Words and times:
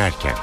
dönerken. 0.00 0.34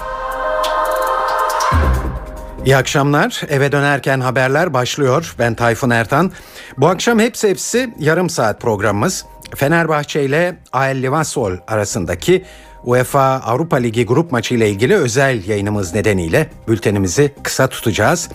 İyi 2.65 2.77
akşamlar. 2.77 3.41
Eve 3.49 3.71
dönerken 3.71 4.19
haberler 4.19 4.73
başlıyor. 4.73 5.35
Ben 5.39 5.55
Tayfun 5.55 5.89
Ertan. 5.89 6.31
Bu 6.77 6.87
akşam 6.87 7.19
hepsi 7.19 7.49
hepsi 7.49 7.93
yarım 7.99 8.29
saat 8.29 8.61
programımız. 8.61 9.25
Fenerbahçe 9.55 10.23
ile 10.23 10.57
AL 10.73 10.95
Limassol 10.95 11.51
arasındaki 11.67 12.45
UEFA 12.83 13.21
Avrupa 13.21 13.77
Ligi 13.77 14.05
grup 14.05 14.31
maçı 14.31 14.55
ile 14.55 14.69
ilgili 14.69 14.95
özel 14.95 15.47
yayınımız 15.47 15.93
nedeniyle 15.93 16.49
bültenimizi 16.67 17.33
kısa 17.43 17.67
tutacağız. 17.67 18.29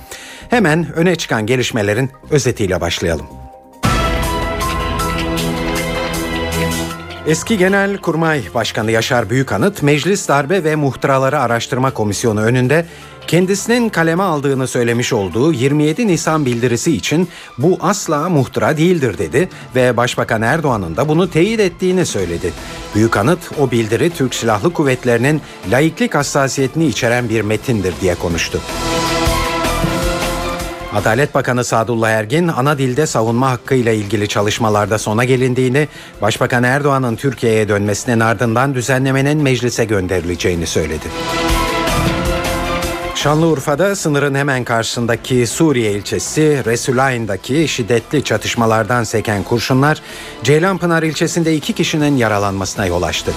Hemen 0.50 0.92
öne 0.92 1.16
çıkan 1.16 1.46
gelişmelerin 1.46 2.10
özetiyle 2.30 2.80
başlayalım. 2.80 3.41
Eski 7.26 7.58
Genel 7.58 7.98
Kurmay 7.98 8.42
Başkanı 8.54 8.90
Yaşar 8.90 9.30
Büyükanıt, 9.30 9.82
Meclis 9.82 10.28
Darbe 10.28 10.64
ve 10.64 10.76
Muhtıraları 10.76 11.40
Araştırma 11.40 11.90
Komisyonu 11.90 12.40
önünde 12.40 12.86
kendisinin 13.26 13.88
kaleme 13.88 14.22
aldığını 14.22 14.66
söylemiş 14.68 15.12
olduğu 15.12 15.52
27 15.52 16.06
Nisan 16.06 16.46
bildirisi 16.46 16.92
için 16.92 17.28
bu 17.58 17.78
asla 17.80 18.28
muhtıra 18.28 18.76
değildir 18.76 19.18
dedi 19.18 19.48
ve 19.74 19.96
Başbakan 19.96 20.42
Erdoğan'ın 20.42 20.96
da 20.96 21.08
bunu 21.08 21.30
teyit 21.30 21.60
ettiğini 21.60 22.06
söyledi. 22.06 22.52
Büyükanıt 22.94 23.38
o 23.60 23.70
bildiri 23.70 24.10
Türk 24.10 24.34
Silahlı 24.34 24.72
Kuvvetleri'nin 24.72 25.40
laiklik 25.70 26.14
hassasiyetini 26.14 26.86
içeren 26.86 27.28
bir 27.28 27.40
metindir 27.40 27.94
diye 28.00 28.14
konuştu. 28.14 28.60
Adalet 30.94 31.34
Bakanı 31.34 31.64
Sadullah 31.64 32.10
Ergin 32.10 32.48
ana 32.48 32.78
dilde 32.78 33.06
savunma 33.06 33.50
hakkı 33.50 33.74
ile 33.74 33.96
ilgili 33.96 34.28
çalışmalarda 34.28 34.98
sona 34.98 35.24
gelindiğini, 35.24 35.88
Başbakan 36.22 36.62
Erdoğan'ın 36.62 37.16
Türkiye'ye 37.16 37.68
dönmesinin 37.68 38.20
ardından 38.20 38.74
düzenlemenin 38.74 39.42
meclise 39.42 39.84
gönderileceğini 39.84 40.66
söyledi. 40.66 41.06
Şanlıurfa'da 43.14 43.96
sınırın 43.96 44.34
hemen 44.34 44.64
karşısındaki 44.64 45.46
Suriye 45.46 45.92
ilçesi 45.92 46.62
Resulayn'daki 46.66 47.68
şiddetli 47.68 48.24
çatışmalardan 48.24 49.04
seken 49.04 49.42
kurşunlar 49.42 50.02
Ceylanpınar 50.42 51.02
ilçesinde 51.02 51.54
iki 51.54 51.72
kişinin 51.72 52.16
yaralanmasına 52.16 52.86
yol 52.86 53.02
açtı. 53.02 53.32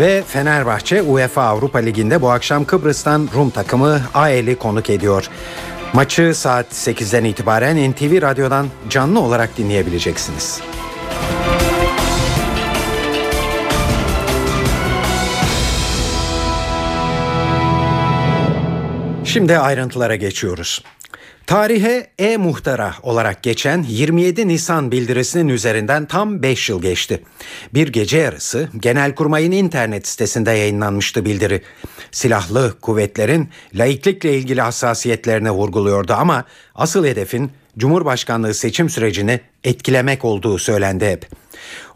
Ve 0.00 0.22
Fenerbahçe 0.22 1.02
UEFA 1.02 1.42
Avrupa 1.42 1.78
Ligi'nde 1.78 2.22
bu 2.22 2.30
akşam 2.30 2.64
Kıbrıs'tan 2.64 3.28
Rum 3.34 3.50
takımı 3.50 4.00
AEL'i 4.14 4.56
konuk 4.56 4.90
ediyor. 4.90 5.28
Maçı 5.92 6.34
saat 6.34 6.66
8'den 6.72 7.24
itibaren 7.24 7.90
NTV 7.90 8.22
Radyo'dan 8.22 8.66
canlı 8.88 9.20
olarak 9.20 9.56
dinleyebileceksiniz. 9.56 10.60
Şimdi 19.24 19.58
ayrıntılara 19.58 20.16
geçiyoruz. 20.16 20.84
Tarihe 21.50 22.06
e-muhtara 22.18 22.94
olarak 23.02 23.42
geçen 23.42 23.82
27 23.82 24.48
Nisan 24.48 24.92
bildirisinin 24.92 25.48
üzerinden 25.48 26.06
tam 26.06 26.42
5 26.42 26.68
yıl 26.68 26.82
geçti. 26.82 27.22
Bir 27.74 27.88
gece 27.88 28.18
yarısı 28.18 28.68
Genelkurmay'ın 28.80 29.52
internet 29.52 30.08
sitesinde 30.08 30.50
yayınlanmıştı 30.50 31.24
bildiri. 31.24 31.62
Silahlı 32.10 32.80
kuvvetlerin 32.80 33.48
laiklikle 33.74 34.38
ilgili 34.38 34.60
hassasiyetlerini 34.60 35.50
vurguluyordu 35.50 36.12
ama 36.12 36.44
asıl 36.74 37.04
hedefin 37.04 37.50
Cumhurbaşkanlığı 37.78 38.54
seçim 38.54 38.88
sürecini 38.90 39.40
etkilemek 39.64 40.24
olduğu 40.24 40.58
söylendi 40.58 41.06
hep. 41.06 41.26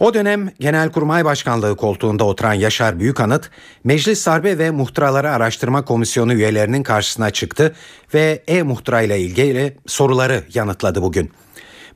O 0.00 0.14
dönem 0.14 0.50
Genelkurmay 0.61 1.25
Başkanlığı 1.25 1.77
koltuğunda 1.77 2.25
oturan 2.25 2.53
Yaşar 2.53 3.00
Büyükanıt, 3.00 3.50
Meclis 3.84 4.26
Darbe 4.26 4.59
ve 4.59 4.71
Muhtıraları 4.71 5.31
Araştırma 5.31 5.84
Komisyonu 5.84 6.34
üyelerinin 6.34 6.82
karşısına 6.82 7.31
çıktı 7.31 7.75
ve 8.15 8.43
e-muhtıra 8.48 9.03
ile 9.03 9.21
ilgili 9.21 9.76
soruları 9.87 10.44
yanıtladı 10.54 11.03
bugün. 11.03 11.31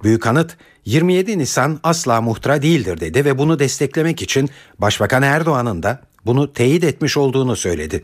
Büyükanıt, 0.05 0.57
27 0.85 1.39
Nisan 1.39 1.81
asla 1.83 2.21
muhtıra 2.21 2.63
değildir 2.63 3.01
dedi 3.01 3.25
ve 3.25 3.39
bunu 3.39 3.59
desteklemek 3.59 4.23
için 4.23 4.51
Başbakan 4.79 5.23
Erdoğan'ın 5.23 5.83
da 5.83 6.01
bunu 6.27 6.53
teyit 6.53 6.85
etmiş 6.85 7.17
olduğunu 7.17 7.57
söyledi. 7.57 8.01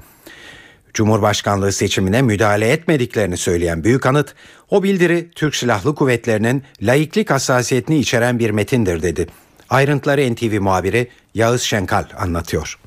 Cumhurbaşkanlığı 0.95 1.73
seçimine 1.73 2.23
müdahale 2.23 2.69
etmediklerini 2.69 3.37
söyleyen 3.37 3.85
Büyükanıt, 3.85 4.35
o 4.71 4.83
bildiri 4.83 5.31
Türk 5.35 5.57
Silahlı 5.57 5.95
Kuvvetleri'nin 5.95 6.63
laiklik 6.83 7.31
hassasiyetini 7.31 7.99
içeren 7.99 8.39
bir 8.39 8.51
metindir 8.51 9.03
dedi. 9.03 9.27
Ayrıntıları 9.71 10.35
NTV 10.35 10.61
muhabiri 10.61 11.09
Yağız 11.35 11.63
Şenkal 11.63 12.05
anlatıyor. 12.19 12.79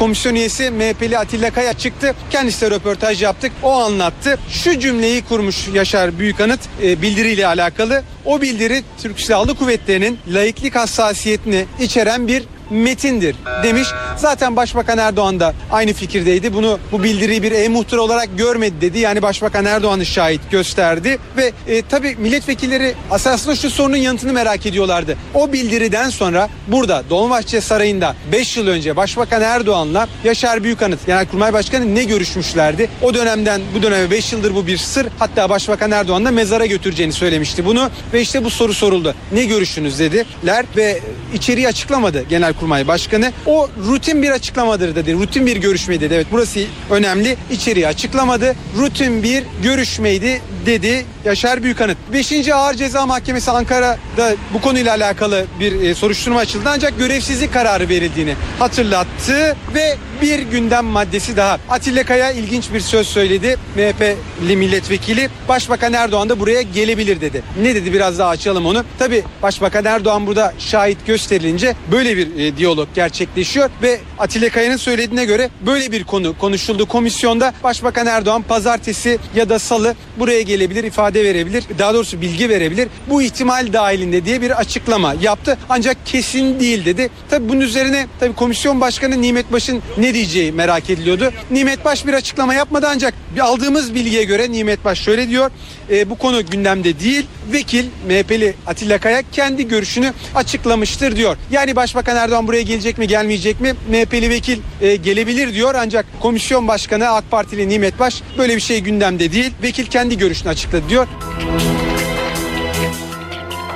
Komisyon 0.00 0.34
üyesi 0.34 0.70
MHP'li 0.70 1.18
Atilla 1.18 1.50
Kaya 1.50 1.72
çıktı. 1.72 2.14
Kendisiyle 2.30 2.74
röportaj 2.74 3.22
yaptık. 3.22 3.52
O 3.62 3.72
anlattı. 3.72 4.38
Şu 4.48 4.78
cümleyi 4.78 5.22
kurmuş 5.22 5.68
Yaşar 5.68 6.18
Büyükanıt 6.18 6.60
e, 6.82 7.02
bildiriyle 7.02 7.46
alakalı. 7.46 8.02
O 8.24 8.40
bildiri 8.40 8.82
Türk 9.02 9.20
Silahlı 9.20 9.54
Kuvvetleri'nin 9.54 10.18
laiklik 10.28 10.76
hassasiyetini 10.76 11.66
içeren 11.80 12.28
bir 12.28 12.44
metindir 12.70 13.36
demiş. 13.62 13.88
Zaten 14.16 14.56
Başbakan 14.56 14.98
Erdoğan 14.98 15.40
da 15.40 15.54
aynı 15.70 15.92
fikirdeydi. 15.92 16.54
Bunu 16.54 16.78
bu 16.92 17.02
bildiriyi 17.02 17.42
bir 17.42 17.52
e-muhtıra 17.52 18.00
olarak 18.00 18.38
görmedi 18.38 18.80
dedi. 18.80 18.98
Yani 18.98 19.22
Başbakan 19.22 19.64
Erdoğan'ı 19.64 20.06
şahit 20.06 20.40
gösterdi 20.50 21.18
ve 21.36 21.52
e, 21.68 21.82
tabii 21.82 22.16
milletvekilleri 22.18 22.94
aslında 23.10 23.56
şu 23.56 23.70
sorunun 23.70 23.96
yanıtını 23.96 24.32
merak 24.32 24.66
ediyorlardı. 24.66 25.16
O 25.34 25.52
bildiriden 25.52 26.10
sonra 26.10 26.48
burada 26.66 27.02
Dolmabahçe 27.10 27.60
Sarayı'nda 27.60 28.14
5 28.32 28.56
yıl 28.56 28.66
önce 28.66 28.96
Başbakan 28.96 29.42
Erdoğan'la 29.42 30.08
Yaşar 30.24 30.64
Büyükanıt 30.64 31.06
Genelkurmay 31.06 31.52
Başkanı 31.52 31.94
ne 31.94 32.04
görüşmüşlerdi? 32.04 32.88
O 33.02 33.14
dönemden 33.14 33.60
bu 33.74 33.82
döneme 33.82 34.10
5 34.10 34.32
yıldır 34.32 34.54
bu 34.54 34.66
bir 34.66 34.78
sır. 34.78 35.06
Hatta 35.18 35.50
Başbakan 35.50 35.90
Erdoğan 35.90 36.24
da 36.24 36.30
mezara 36.30 36.66
götüreceğini 36.66 37.12
söylemişti 37.12 37.64
bunu 37.66 37.90
ve 38.12 38.20
işte 38.20 38.44
bu 38.44 38.50
soru 38.50 38.74
soruldu. 38.74 39.14
Ne 39.32 39.44
görüştünüz 39.44 39.98
dediler 39.98 40.64
ve 40.76 41.00
içeriği 41.34 41.68
açıklamadı 41.68 42.24
Genel 42.28 42.54
Genelkurmay 42.60 42.88
Başkanı. 42.88 43.32
O 43.46 43.68
rutin 43.88 44.22
bir 44.22 44.30
açıklamadır 44.30 44.94
dedi. 44.94 45.14
Rutin 45.14 45.46
bir 45.46 45.56
görüşmeydi 45.56 46.04
dedi. 46.04 46.14
Evet 46.14 46.26
burası 46.32 46.60
önemli. 46.90 47.36
İçeriği 47.50 47.86
açıklamadı. 47.86 48.54
Rutin 48.78 49.22
bir 49.22 49.44
görüşmeydi 49.62 50.42
dedi 50.66 51.04
Yaşar 51.24 51.62
Büyükanıt. 51.62 51.98
5. 52.12 52.48
Ağır 52.48 52.74
Ceza 52.74 53.06
Mahkemesi 53.06 53.50
Ankara'da 53.50 54.34
bu 54.54 54.60
konuyla 54.60 54.94
alakalı 54.94 55.44
bir 55.60 55.80
e, 55.80 55.94
soruşturma 55.94 56.40
açıldı 56.40 56.64
ancak 56.68 56.98
görevsizlik 56.98 57.52
kararı 57.52 57.88
verildiğini 57.88 58.34
hatırlattı 58.58 59.56
ve 59.74 59.96
bir 60.22 60.38
gündem 60.38 60.84
maddesi 60.84 61.36
daha. 61.36 61.58
Atilla 61.68 62.04
Kaya 62.04 62.30
ilginç 62.30 62.72
bir 62.72 62.80
söz 62.80 63.06
söyledi. 63.06 63.56
MHP'li 63.76 64.56
milletvekili 64.56 65.28
Başbakan 65.48 65.92
Erdoğan 65.92 66.28
da 66.28 66.40
buraya 66.40 66.62
gelebilir 66.62 67.20
dedi. 67.20 67.42
Ne 67.62 67.74
dedi 67.74 67.92
biraz 67.92 68.18
daha 68.18 68.28
açalım 68.28 68.66
onu. 68.66 68.84
Tabi 68.98 69.24
Başbakan 69.42 69.84
Erdoğan 69.84 70.26
burada 70.26 70.54
şahit 70.58 71.06
gösterilince 71.06 71.74
böyle 71.92 72.16
bir 72.16 72.49
e, 72.50 72.56
diyalog 72.56 72.88
gerçekleşiyor 72.94 73.70
ve 73.82 74.00
Atilla 74.18 74.48
Kaya'nın 74.48 74.76
söylediğine 74.76 75.24
göre 75.24 75.50
böyle 75.66 75.92
bir 75.92 76.04
konu 76.04 76.38
konuşuldu 76.38 76.86
komisyonda. 76.86 77.54
Başbakan 77.64 78.06
Erdoğan 78.06 78.42
pazartesi 78.42 79.18
ya 79.34 79.48
da 79.48 79.58
salı 79.58 79.94
buraya 80.18 80.42
gelebilir, 80.42 80.84
ifade 80.84 81.24
verebilir. 81.24 81.64
Daha 81.78 81.94
doğrusu 81.94 82.20
bilgi 82.20 82.48
verebilir. 82.48 82.88
Bu 83.08 83.22
ihtimal 83.22 83.72
dahilinde 83.72 84.24
diye 84.24 84.42
bir 84.42 84.50
açıklama 84.50 85.14
yaptı. 85.20 85.58
Ancak 85.68 86.06
kesin 86.06 86.60
değil 86.60 86.84
dedi. 86.84 87.10
Tabi 87.30 87.48
bunun 87.48 87.60
üzerine 87.60 88.06
tabi 88.20 88.34
komisyon 88.34 88.80
başkanı 88.80 89.22
Nimet 89.22 89.52
Baş'ın 89.52 89.82
ne 89.98 90.14
diyeceği 90.14 90.52
merak 90.52 90.90
ediliyordu. 90.90 91.32
Nimet 91.50 91.84
Baş 91.84 92.06
bir 92.06 92.14
açıklama 92.14 92.54
yapmadı 92.54 92.86
ancak 92.90 93.14
aldığımız 93.40 93.94
bilgiye 93.94 94.24
göre 94.24 94.52
Nimet 94.52 94.84
Baş 94.84 95.00
şöyle 95.00 95.28
diyor. 95.28 95.50
E, 95.90 96.10
bu 96.10 96.18
konu 96.18 96.46
gündemde 96.46 97.00
değil. 97.00 97.26
Vekil 97.52 97.84
MHP'li 98.08 98.54
Atilla 98.66 98.98
Kaya 98.98 99.22
kendi 99.32 99.68
görüşünü 99.68 100.12
açıklamıştır 100.34 101.16
diyor. 101.16 101.36
Yani 101.50 101.76
Başbakan 101.76 102.16
Erdoğan 102.16 102.39
buraya 102.46 102.62
gelecek 102.62 102.98
mi 102.98 103.06
gelmeyecek 103.06 103.60
mi? 103.60 103.74
MHP'li 103.90 104.30
vekil 104.30 104.58
e, 104.80 104.96
gelebilir 104.96 105.54
diyor 105.54 105.74
ancak 105.74 106.06
komisyon 106.20 106.68
başkanı 106.68 107.08
AK 107.08 107.30
Partili 107.30 107.68
Nimet 107.68 107.98
Baş 107.98 108.22
böyle 108.38 108.56
bir 108.56 108.60
şey 108.60 108.80
gündemde 108.80 109.32
değil. 109.32 109.52
Vekil 109.62 109.86
kendi 109.86 110.18
görüşünü 110.18 110.48
açıkladı 110.48 110.88
diyor. 110.88 111.06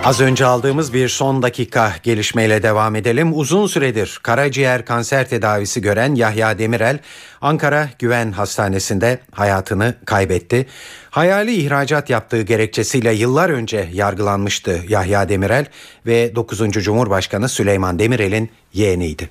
Az 0.04 0.20
önce 0.20 0.44
aldığımız 0.46 0.92
bir 0.92 1.08
son 1.08 1.42
dakika 1.42 1.92
gelişmeyle 2.02 2.62
devam 2.62 2.96
edelim. 2.96 3.38
Uzun 3.38 3.66
süredir 3.66 4.20
karaciğer 4.22 4.84
kanser 4.84 5.28
tedavisi 5.28 5.80
gören 5.80 6.14
Yahya 6.14 6.58
Demirel 6.58 6.98
Ankara 7.40 7.88
Güven 7.98 8.32
Hastanesi'nde 8.32 9.18
hayatını 9.32 9.94
kaybetti. 10.04 10.66
Hayali 11.10 11.54
ihracat 11.54 12.10
yaptığı 12.10 12.42
gerekçesiyle 12.42 13.12
yıllar 13.12 13.50
önce 13.50 13.88
yargılanmıştı 13.92 14.80
Yahya 14.88 15.28
Demirel 15.28 15.66
ve 16.06 16.36
9. 16.36 16.70
Cumhurbaşkanı 16.70 17.48
Süleyman 17.48 17.98
Demirel'in 17.98 18.50
yeğeniydi. 18.72 19.30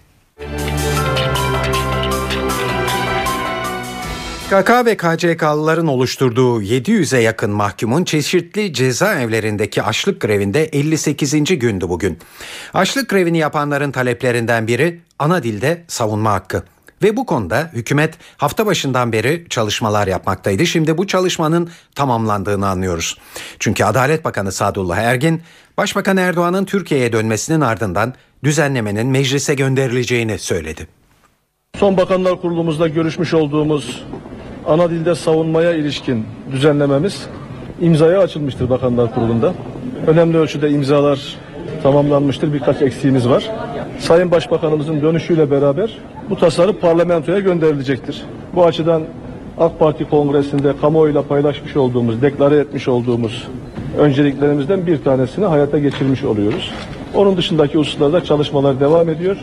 PKK 4.43 4.85
ve 4.85 4.97
KCK'lıların 4.97 5.87
oluşturduğu 5.87 6.61
700'e 6.61 7.19
yakın 7.19 7.51
mahkumun 7.51 8.03
çeşitli 8.03 8.73
cezaevlerindeki 8.73 9.83
açlık 9.83 10.21
grevinde 10.21 10.63
58. 10.65 11.59
gündü 11.59 11.89
bugün. 11.89 12.19
Açlık 12.73 13.09
grevini 13.09 13.37
yapanların 13.37 13.91
taleplerinden 13.91 14.67
biri 14.67 15.01
ana 15.19 15.43
dilde 15.43 15.83
savunma 15.87 16.31
hakkı 16.31 16.63
Ve 17.03 17.17
bu 17.17 17.25
konuda 17.25 17.69
hükümet 17.73 18.13
hafta 18.37 18.65
başından 18.65 19.11
beri 19.11 19.45
çalışmalar 19.49 20.07
yapmaktaydı. 20.07 20.65
Şimdi 20.65 20.97
bu 20.97 21.07
çalışmanın 21.07 21.69
tamamlandığını 21.95 22.67
anlıyoruz. 22.67 23.17
Çünkü 23.59 23.83
Adalet 23.83 24.25
Bakanı 24.25 24.51
Sadullah 24.51 24.97
Ergin, 24.97 25.41
Başbakan 25.77 26.17
Erdoğan'ın 26.17 26.65
Türkiye'ye 26.65 27.13
dönmesinin 27.13 27.61
ardından 27.61 28.13
düzenlemenin 28.43 29.07
meclise 29.07 29.55
gönderileceğini 29.55 30.39
söyledi. 30.39 30.87
Son 31.83 31.97
Bakanlar 31.97 32.41
Kurulumuzda 32.41 32.87
görüşmüş 32.87 33.33
olduğumuz 33.33 34.03
ana 34.67 34.89
dilde 34.89 35.15
savunmaya 35.15 35.73
ilişkin 35.73 36.25
düzenlememiz 36.51 37.27
imzaya 37.81 38.19
açılmıştır 38.19 38.69
Bakanlar 38.69 39.15
Kurulu'nda. 39.15 39.53
Önemli 40.07 40.37
ölçüde 40.37 40.69
imzalar 40.69 41.35
tamamlanmıştır. 41.83 42.53
Birkaç 42.53 42.81
eksiğimiz 42.81 43.29
var. 43.29 43.51
Sayın 43.99 44.31
Başbakanımızın 44.31 45.01
dönüşüyle 45.01 45.51
beraber 45.51 45.97
bu 46.29 46.35
tasarı 46.37 46.79
parlamentoya 46.79 47.39
gönderilecektir. 47.39 48.23
Bu 48.55 48.65
açıdan 48.65 49.03
AK 49.57 49.79
Parti 49.79 50.09
Kongresi'nde 50.09 50.73
kamuoyuyla 50.81 51.21
paylaşmış 51.21 51.75
olduğumuz, 51.75 52.21
deklare 52.21 52.57
etmiş 52.57 52.87
olduğumuz 52.87 53.47
önceliklerimizden 53.97 54.87
bir 54.87 55.03
tanesini 55.03 55.45
hayata 55.45 55.79
geçirmiş 55.79 56.23
oluyoruz. 56.23 56.71
Onun 57.15 57.37
dışındaki 57.37 57.77
hususlarda 57.77 58.23
çalışmalar 58.23 58.79
devam 58.79 59.09
ediyor. 59.09 59.37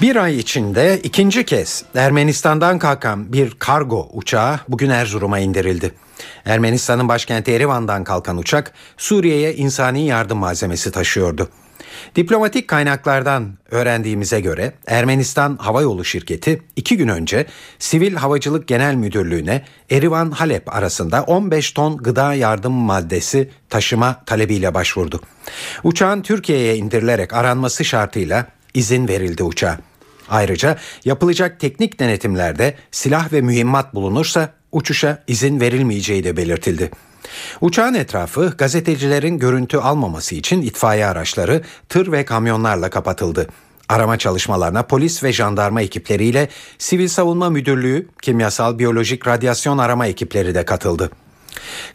Bir 0.00 0.16
ay 0.16 0.38
içinde 0.38 1.00
ikinci 1.02 1.44
kez 1.44 1.84
Ermenistan'dan 1.94 2.78
kalkan 2.78 3.32
bir 3.32 3.50
kargo 3.58 4.08
uçağı 4.12 4.60
bugün 4.68 4.90
Erzurum'a 4.90 5.38
indirildi. 5.38 5.92
Ermenistan'ın 6.44 7.08
başkenti 7.08 7.52
Erivan'dan 7.52 8.04
kalkan 8.04 8.38
uçak 8.38 8.72
Suriye'ye 8.96 9.54
insani 9.54 10.06
yardım 10.06 10.38
malzemesi 10.38 10.90
taşıyordu. 10.92 11.48
Diplomatik 12.16 12.68
kaynaklardan 12.68 13.58
öğrendiğimize 13.70 14.40
göre 14.40 14.72
Ermenistan 14.86 15.56
Hava 15.56 15.82
Yolu 15.82 16.04
Şirketi 16.04 16.62
iki 16.76 16.96
gün 16.96 17.08
önce 17.08 17.46
Sivil 17.78 18.14
Havacılık 18.14 18.68
Genel 18.68 18.94
Müdürlüğü'ne 18.94 19.64
Erivan 19.90 20.30
Halep 20.30 20.74
arasında 20.74 21.22
15 21.22 21.72
ton 21.72 21.96
gıda 21.96 22.34
yardım 22.34 22.72
maddesi 22.72 23.50
taşıma 23.68 24.22
talebiyle 24.26 24.74
başvurdu. 24.74 25.20
Uçağın 25.84 26.22
Türkiye'ye 26.22 26.76
indirilerek 26.76 27.34
aranması 27.34 27.84
şartıyla 27.84 28.46
izin 28.74 29.08
verildi 29.08 29.42
uçağa. 29.42 29.89
Ayrıca 30.30 30.76
yapılacak 31.04 31.60
teknik 31.60 32.00
denetimlerde 32.00 32.74
silah 32.90 33.32
ve 33.32 33.40
mühimmat 33.40 33.94
bulunursa 33.94 34.52
uçuşa 34.72 35.22
izin 35.26 35.60
verilmeyeceği 35.60 36.24
de 36.24 36.36
belirtildi. 36.36 36.90
Uçağın 37.60 37.94
etrafı 37.94 38.54
gazetecilerin 38.58 39.38
görüntü 39.38 39.76
almaması 39.76 40.34
için 40.34 40.62
itfaiye 40.62 41.06
araçları 41.06 41.62
tır 41.88 42.12
ve 42.12 42.24
kamyonlarla 42.24 42.90
kapatıldı. 42.90 43.48
Arama 43.88 44.18
çalışmalarına 44.18 44.82
polis 44.82 45.24
ve 45.24 45.32
jandarma 45.32 45.82
ekipleriyle 45.82 46.48
Sivil 46.78 47.08
Savunma 47.08 47.50
Müdürlüğü, 47.50 48.08
kimyasal, 48.22 48.78
biyolojik, 48.78 49.26
radyasyon 49.26 49.78
arama 49.78 50.06
ekipleri 50.06 50.54
de 50.54 50.64
katıldı. 50.64 51.10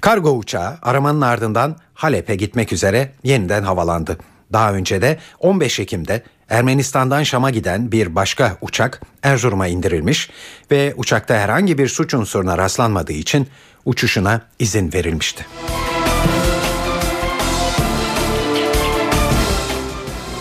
Kargo 0.01 0.31
uçağı 0.31 0.77
aramanın 0.81 1.21
ardından 1.21 1.75
Halep'e 1.93 2.35
gitmek 2.35 2.73
üzere 2.73 3.11
yeniden 3.23 3.63
havalandı. 3.63 4.17
Daha 4.55 4.73
önce 4.73 5.01
de 5.01 5.17
15 5.39 5.79
Ekim'de 5.79 6.23
Ermenistan'dan 6.49 7.23
Şam'a 7.23 7.49
giden 7.49 7.91
bir 7.91 8.15
başka 8.15 8.57
uçak 8.61 9.01
Erzurum'a 9.23 9.67
indirilmiş 9.67 10.29
ve 10.71 10.93
uçakta 10.97 11.35
herhangi 11.35 11.77
bir 11.77 11.87
suç 11.87 12.13
unsuruna 12.13 12.57
rastlanmadığı 12.57 13.13
için 13.13 13.47
uçuşuna 13.85 14.41
izin 14.59 14.93
verilmişti. 14.93 15.45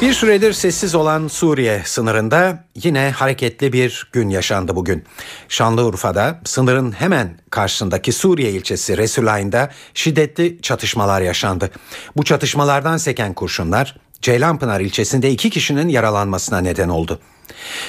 Bir 0.02 0.12
süredir 0.12 0.52
sessiz 0.52 0.94
olan 0.94 1.28
Suriye 1.28 1.82
sınırında 1.84 2.64
yine 2.82 3.10
hareketli 3.10 3.72
bir 3.72 4.08
gün 4.12 4.28
yaşandı 4.28 4.76
bugün. 4.76 5.04
Şanlıurfa'da 5.48 6.40
sınırın 6.44 6.92
hemen 6.92 7.38
karşısındaki 7.50 8.12
Suriye 8.12 8.50
ilçesi 8.50 8.96
Resulayn'da 8.96 9.70
şiddetli 9.94 10.62
çatışmalar 10.62 11.20
yaşandı. 11.20 11.70
Bu 12.16 12.24
çatışmalardan 12.24 12.96
seken 12.96 13.34
kurşunlar 13.34 13.96
Ceylanpınar 14.24 14.80
ilçesinde 14.80 15.30
iki 15.30 15.50
kişinin 15.50 15.88
yaralanmasına 15.88 16.58
neden 16.60 16.88
oldu. 16.88 17.20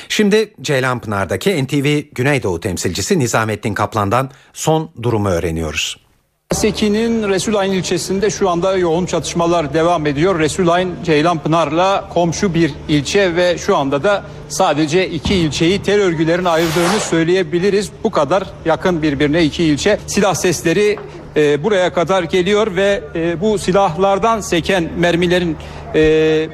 Şimdi 0.10 0.54
Ceylanpınar'daki 0.62 1.64
NTV 1.64 2.02
Güneydoğu 2.16 2.60
temsilcisi 2.60 3.20
Nizamettin 3.20 3.74
Kaplan'dan 3.74 4.32
son 4.54 4.90
durumu 5.04 5.30
öğreniyoruz. 5.30 5.98
Seki'nin 6.52 7.30
Resulayn 7.30 7.72
ilçesinde 7.72 8.30
şu 8.30 8.50
anda 8.50 8.78
yoğun 8.78 9.06
çatışmalar 9.06 9.74
devam 9.74 10.08
ediyor. 10.08 10.40
Resulayn 10.40 10.90
Ceylanpınar'la 11.06 12.10
komşu 12.10 12.54
bir 12.54 12.74
ilçe 12.88 13.36
ve 13.36 13.58
şu 13.58 13.78
anda 13.78 14.04
da 14.04 14.24
sadece 14.50 15.10
iki 15.10 15.36
ilçeyi 15.36 15.84
terör 15.84 16.06
örgülerin 16.06 16.46
ayırdığını 16.46 17.00
söyleyebiliriz. 17.00 17.92
Bu 18.04 18.12
kadar 18.12 18.44
yakın 18.66 19.02
birbirine 19.02 19.44
iki 19.44 19.64
ilçe. 19.64 20.00
Silah 20.08 20.34
sesleri 20.34 20.98
e, 21.36 21.64
buraya 21.64 21.94
kadar 21.94 22.24
geliyor 22.24 22.76
ve 22.76 23.04
e, 23.16 23.42
bu 23.42 23.58
silahlardan 23.58 24.42
seken 24.42 24.90
mermilerin 24.98 25.58
e, 25.96 26.00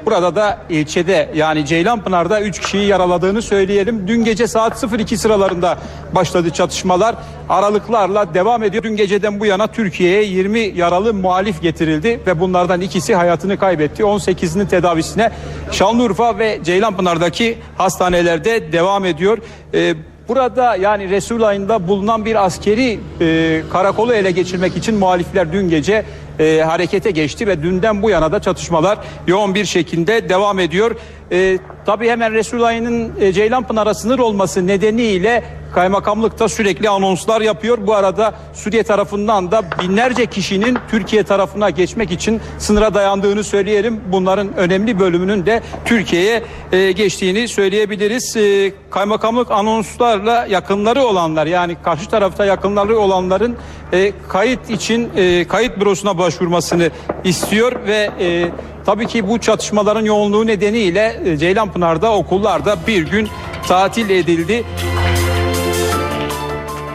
burada 0.06 0.36
da 0.36 0.58
ilçede 0.70 1.30
yani 1.36 1.66
Ceylanpınar'da 1.66 2.42
3 2.42 2.60
kişiyi 2.60 2.88
yaraladığını 2.88 3.42
söyleyelim. 3.42 4.08
Dün 4.08 4.24
gece 4.24 4.48
saat 4.48 4.86
02 5.00 5.18
sıralarında 5.18 5.78
başladı 6.16 6.50
çatışmalar. 6.50 7.16
Aralıklarla 7.50 8.34
devam 8.34 8.64
ediyor. 8.64 8.84
Dün 8.84 8.96
geceden 8.96 9.40
bu 9.40 9.46
yana 9.46 9.68
Türkiye'ye 9.68 10.24
20 10.24 10.60
yaralı 10.60 11.14
muhalif 11.14 11.62
getirildi 11.62 12.20
ve 12.28 12.40
bunlardan 12.40 12.82
ikisi 12.82 13.16
hayatını 13.16 13.60
kaybetti. 13.60 14.04
18'inin 14.04 14.66
tedavisine 14.66 15.32
Şanlıurfa 15.72 16.38
ve 16.38 16.60
Ceylanpınar'daki 16.64 17.58
hastanelerde 17.78 18.72
devam 18.72 19.06
ediyor. 19.06 19.38
E, 19.74 19.96
Burada 20.32 20.76
yani 20.76 21.10
Resulayn'da 21.10 21.88
bulunan 21.88 22.26
bir 22.26 22.46
askeri 22.46 23.00
e, 23.22 23.62
karakolu 23.72 24.14
ele 24.14 24.32
geçirmek 24.32 24.78
için 24.78 24.96
muhalifler 24.96 25.54
dün 25.54 25.70
gece 25.70 26.06
e, 26.40 26.62
harekete 26.66 27.12
geçti 27.12 27.48
ve 27.48 27.64
dünden 27.64 28.02
bu 28.02 28.10
yana 28.10 28.32
da 28.32 28.42
çatışmalar 28.42 29.00
yoğun 29.28 29.56
bir 29.56 29.66
şekilde 29.66 30.30
devam 30.30 30.60
ediyor. 30.60 30.96
E, 31.32 31.58
tabii 31.86 32.10
hemen 32.10 32.34
Resulayn'ın 32.34 33.12
e, 33.20 33.34
Ceylanpınar'a 33.34 33.94
sınır 33.94 34.20
olması 34.20 34.68
nedeniyle 34.68 35.44
kaymakamlıkta 35.74 36.50
sürekli 36.50 36.90
anonslar 36.90 37.42
yapıyor. 37.42 37.78
Bu 37.88 37.96
arada 37.96 38.34
Suriye 38.54 38.84
tarafından 38.84 39.52
da 39.52 39.62
binlerce 39.82 40.26
kişinin 40.26 40.78
Türkiye 40.92 41.24
tarafına 41.24 41.70
geçmek 41.70 42.12
için 42.12 42.42
sınıra 42.58 42.94
dayandığını 42.94 43.44
söyleyelim. 43.44 44.02
Bunların 44.12 44.58
önemli 44.58 45.00
bölümünün 45.00 45.46
de 45.46 45.62
Türkiye'ye 45.86 46.44
e, 46.72 46.92
geçtiğini 46.92 47.48
söyleyebiliriz. 47.48 48.38
E, 48.38 48.74
kaymakamlık 48.90 49.52
anonslarla 49.52 50.46
yakınları 50.46 51.04
olanlar 51.04 51.46
yani 51.46 51.78
karşı 51.84 52.10
tarafta 52.10 52.46
yakınları 52.46 52.98
olanların 52.98 53.56
e, 53.94 54.14
kayıt 54.30 54.70
için 54.70 55.10
e, 55.16 55.48
kayıt 55.48 55.80
bürosuna 55.80 56.18
başvurmasını 56.18 56.90
istiyor 57.24 57.72
ve 57.88 58.10
e, 58.20 58.50
tabii 58.86 59.08
ki 59.08 59.28
bu 59.28 59.40
çatışmaların 59.40 60.06
yoğunluğu 60.06 60.48
nedeniyle 60.48 61.22
e, 61.26 61.38
Ceylanpınar'da 61.38 62.14
okullarda 62.14 62.78
bir 62.88 63.08
gün 63.08 63.30
tatil 63.68 64.10
edildi. 64.10 64.64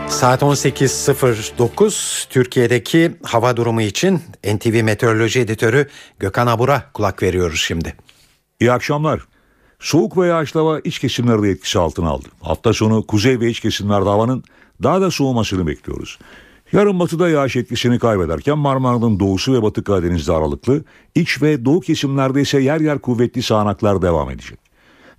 Saat 0.09 0.43
18.09 0.43 2.29
Türkiye'deki 2.31 3.17
hava 3.23 3.57
durumu 3.57 3.83
için 3.83 4.21
NTV 4.55 4.83
Meteoroloji 4.83 5.41
Editörü 5.41 5.89
Gökhan 6.19 6.47
Abur'a 6.47 6.83
kulak 6.93 7.23
veriyoruz 7.23 7.61
şimdi. 7.61 7.95
İyi 8.61 8.73
akşamlar. 8.73 9.21
Soğuk 9.81 10.19
ve 10.19 10.27
yağışlı 10.27 10.61
hava 10.61 10.81
iç 10.81 10.99
kesimlerde 10.99 11.51
etkisi 11.51 11.79
altına 11.79 12.09
aldı. 12.09 12.29
Hafta 12.41 12.73
sonu 12.73 13.07
kuzey 13.07 13.41
ve 13.41 13.49
iç 13.49 13.61
kesimlerde 13.61 14.09
havanın 14.09 14.45
daha 14.83 15.01
da 15.01 15.11
soğumasını 15.11 15.67
bekliyoruz. 15.67 16.19
Yarın 16.73 17.01
batıda 17.01 17.29
yağış 17.29 17.57
etkisini 17.57 17.99
kaybederken 17.99 18.59
Marmara'nın 18.59 19.21
doğusu 19.21 19.53
ve 19.53 19.63
batı 19.63 19.85
Karadeniz'de 19.85 20.33
aralıklı, 20.33 20.85
iç 21.15 21.43
ve 21.43 21.65
doğu 21.65 21.81
kesimlerde 21.81 22.41
ise 22.43 22.61
yer 22.61 22.81
yer 22.81 22.99
kuvvetli 22.99 23.43
sağanaklar 23.43 24.03
devam 24.03 24.31
edecek. 24.31 24.59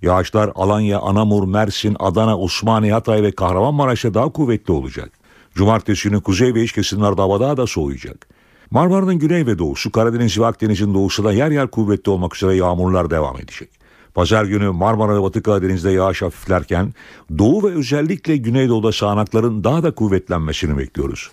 Yağışlar 0.02 0.52
Alanya, 0.54 1.00
Anamur, 1.00 1.48
Mersin, 1.48 1.96
Adana, 1.98 2.38
Osmaniye, 2.38 2.92
Hatay 2.92 3.22
ve 3.22 3.32
Kahramanmaraş'ta 3.32 4.14
daha 4.14 4.32
kuvvetli 4.32 4.72
olacak. 4.72 5.12
Cumartesi 5.54 6.08
günü 6.08 6.20
kuzey 6.20 6.54
ve 6.54 6.62
iç 6.62 6.72
kesimlerde 6.72 7.20
hava 7.20 7.40
daha 7.40 7.56
da 7.56 7.66
soğuyacak. 7.66 8.28
Marmara'nın 8.70 9.18
güney 9.18 9.46
ve 9.46 9.58
doğusu, 9.58 9.92
Karadeniz 9.92 10.38
ve 10.38 10.46
Akdeniz'in 10.46 10.94
doğusu 10.94 11.24
da 11.24 11.32
yer 11.32 11.50
yer 11.50 11.68
kuvvetli 11.68 12.10
olmak 12.10 12.36
üzere 12.36 12.56
yağmurlar 12.56 13.10
devam 13.10 13.36
edecek. 13.36 13.77
Pazar 14.14 14.44
günü 14.44 14.70
Marmara 14.70 15.16
ve 15.16 15.22
Batı 15.22 15.42
Karadeniz'de 15.42 15.90
yağış 15.90 16.22
hafiflerken 16.22 16.94
doğu 17.38 17.62
ve 17.62 17.74
özellikle 17.74 18.36
güneydoğuda 18.36 18.92
sağanakların 18.92 19.64
daha 19.64 19.82
da 19.82 19.90
kuvvetlenmesini 19.90 20.78
bekliyoruz. 20.78 21.30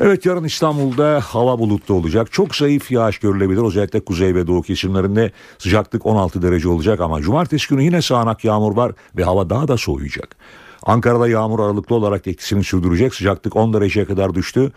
Evet 0.00 0.26
yarın 0.26 0.44
İstanbul'da 0.44 1.20
hava 1.24 1.58
bulutlu 1.58 1.94
olacak. 1.94 2.32
Çok 2.32 2.56
zayıf 2.56 2.90
yağış 2.90 3.18
görülebilir. 3.18 3.62
Özellikle 3.62 4.00
kuzey 4.00 4.34
ve 4.34 4.46
doğu 4.46 4.62
kesimlerinde 4.62 5.32
sıcaklık 5.58 6.06
16 6.06 6.42
derece 6.42 6.68
olacak 6.68 7.00
ama 7.00 7.20
cumartesi 7.20 7.68
günü 7.68 7.82
yine 7.82 8.02
sağanak 8.02 8.44
yağmur 8.44 8.76
var 8.76 8.92
ve 9.16 9.24
hava 9.24 9.50
daha 9.50 9.68
da 9.68 9.76
soğuyacak. 9.76 10.36
Ankara'da 10.82 11.28
yağmur 11.28 11.60
aralıklı 11.60 11.96
olarak 11.96 12.26
etkisini 12.26 12.64
sürdürecek. 12.64 13.14
Sıcaklık 13.14 13.56
10 13.56 13.72
dereceye 13.74 14.06
kadar 14.06 14.34
düştü. 14.34 14.72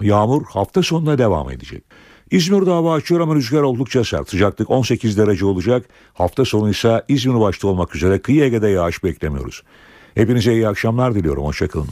Yağmur 0.00 0.44
hafta 0.44 0.82
sonuna 0.82 1.18
devam 1.18 1.50
edecek. 1.50 1.84
İzmir'de 2.32 2.70
hava 2.70 2.94
açıyor 2.94 3.20
ama 3.20 3.34
rüzgar 3.34 3.62
oldukça 3.62 4.04
sert. 4.04 4.30
Sıcaklık 4.30 4.70
18 4.70 5.18
derece 5.18 5.44
olacak. 5.44 5.86
Hafta 6.14 6.44
sonu 6.44 6.70
ise 6.70 7.02
İzmir 7.08 7.40
başta 7.40 7.68
olmak 7.68 7.96
üzere 7.96 8.18
kıyı 8.22 8.44
Ege'de 8.44 8.68
yağış 8.68 9.04
beklemiyoruz. 9.04 9.62
Hepinize 10.14 10.52
iyi 10.52 10.68
akşamlar 10.68 11.14
diliyorum. 11.14 11.44
Hoşçakalın. 11.44 11.88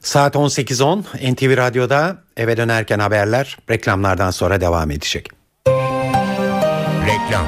Saat 0.00 0.34
18.10 0.34 1.34
NTV 1.34 1.56
Radyo'da 1.56 2.22
eve 2.36 2.56
dönerken 2.56 2.98
haberler 2.98 3.58
reklamlardan 3.70 4.30
sonra 4.30 4.60
devam 4.60 4.90
edecek. 4.90 5.28
Reklam. 7.06 7.46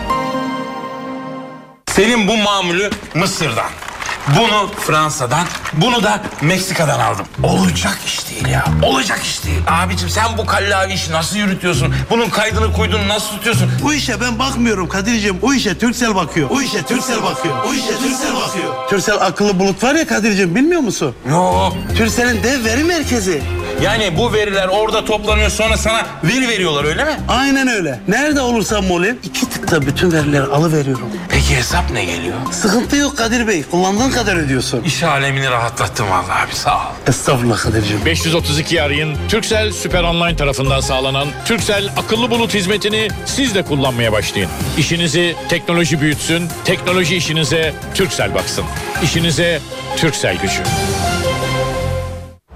Senin 1.89 2.29
bu 2.29 2.37
mamulü 2.37 2.91
Mısır'dan. 3.15 3.90
Bunu 4.39 4.71
Fransa'dan, 4.87 5.47
bunu 5.73 6.03
da 6.03 6.23
Meksika'dan 6.43 7.01
aldım. 7.01 7.27
Olacak 7.43 7.99
iş 8.07 8.31
değil 8.31 8.47
ya. 8.47 8.65
Olacak 8.83 9.21
iş 9.25 9.45
değil. 9.45 9.61
Abicim 9.67 10.09
sen 10.11 10.39
bu 10.39 10.47
kallavi 10.47 10.93
işi 10.93 11.13
nasıl 11.13 11.37
yürütüyorsun? 11.37 11.95
Bunun 12.11 12.29
kaydını 12.31 12.73
kuydunu 12.73 13.09
nasıl 13.09 13.29
tutuyorsun? 13.29 13.71
Bu 13.83 13.95
işe 13.95 14.21
ben 14.21 14.39
bakmıyorum 14.39 14.89
Kadir'cim. 14.89 15.39
O 15.43 15.53
işe 15.53 15.79
Türksel 15.79 16.15
bakıyor. 16.15 16.51
O 16.51 16.61
işe 16.61 16.83
Türksel 16.83 17.23
bakıyor. 17.23 17.55
O 17.69 17.75
işe 17.75 17.99
Türksel 17.99 18.35
bakıyor. 18.35 18.89
Türksel 18.91 19.15
akıllı 19.21 19.59
bulut 19.59 19.85
var 19.85 19.95
ya 19.95 20.07
Kadir'cim 20.07 20.55
bilmiyor 20.55 20.81
musun? 20.81 21.15
Yo. 21.31 21.71
Türksel'in 21.97 22.43
dev 22.43 22.65
veri 22.65 22.85
merkezi. 22.85 23.43
Yani 23.83 24.17
bu 24.17 24.33
veriler 24.33 24.69
orada 24.69 25.05
toplanıyor 25.05 25.51
sonra 25.51 25.77
sana 25.77 26.07
veri 26.25 26.49
veriyorlar 26.49 26.85
öyle 26.85 27.05
mi? 27.05 27.21
Aynen 27.29 27.69
öyle. 27.69 28.01
Nerede 28.09 28.41
olursam 28.41 28.91
olayım 28.91 29.19
iki 29.25 29.49
tıkta 29.51 29.83
bütün 29.83 30.13
verileri 30.13 30.43
alıveriyorum. 30.43 31.09
Peki 31.29 31.57
hesap 31.57 31.91
ne 31.91 32.05
geliyor? 32.05 32.37
Sıkıntı 32.53 32.97
yok 32.97 33.17
Kadir 33.19 33.49
Bey. 33.49 33.63
Kullandığın 33.63 34.11
kadar 34.11 34.37
ödüyorsun. 34.37 34.83
İş 34.83 35.03
alemini 35.03 35.51
rahatlattın 35.51 36.11
vallahi 36.11 36.47
abi 36.47 36.55
sağ 36.55 36.77
ol. 36.77 36.81
Estağfurullah 37.07 37.59
Kadir'cim. 37.59 38.05
532 38.05 38.83
arayın. 38.83 39.17
Turkcell 39.29 39.73
Süper 39.73 40.03
Online 40.03 40.37
tarafından 40.37 40.81
sağlanan 40.81 41.29
Turkcell 41.49 41.89
akıllı 41.97 42.31
bulut 42.31 42.55
hizmetini 42.55 43.09
siz 43.27 43.55
de 43.55 43.63
kullanmaya 43.63 44.13
başlayın. 44.13 44.51
İşinizi 44.79 45.37
teknoloji 45.49 46.01
büyütsün, 46.01 46.49
teknoloji 46.65 47.17
işinize 47.17 47.75
Turkcell 47.95 48.35
baksın. 48.35 48.65
İşinize 49.03 49.61
Turkcell 49.97 50.37
gücü. 50.43 50.63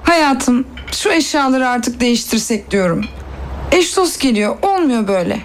Hayatım 0.03 0.67
şu 0.97 1.11
eşyaları 1.13 1.69
artık 1.69 2.01
değiştirsek 2.01 2.71
diyorum. 2.71 3.05
Eş 3.73 3.97
dost 3.97 4.21
geliyor 4.21 4.57
olmuyor 4.63 5.09
böyle. 5.09 5.39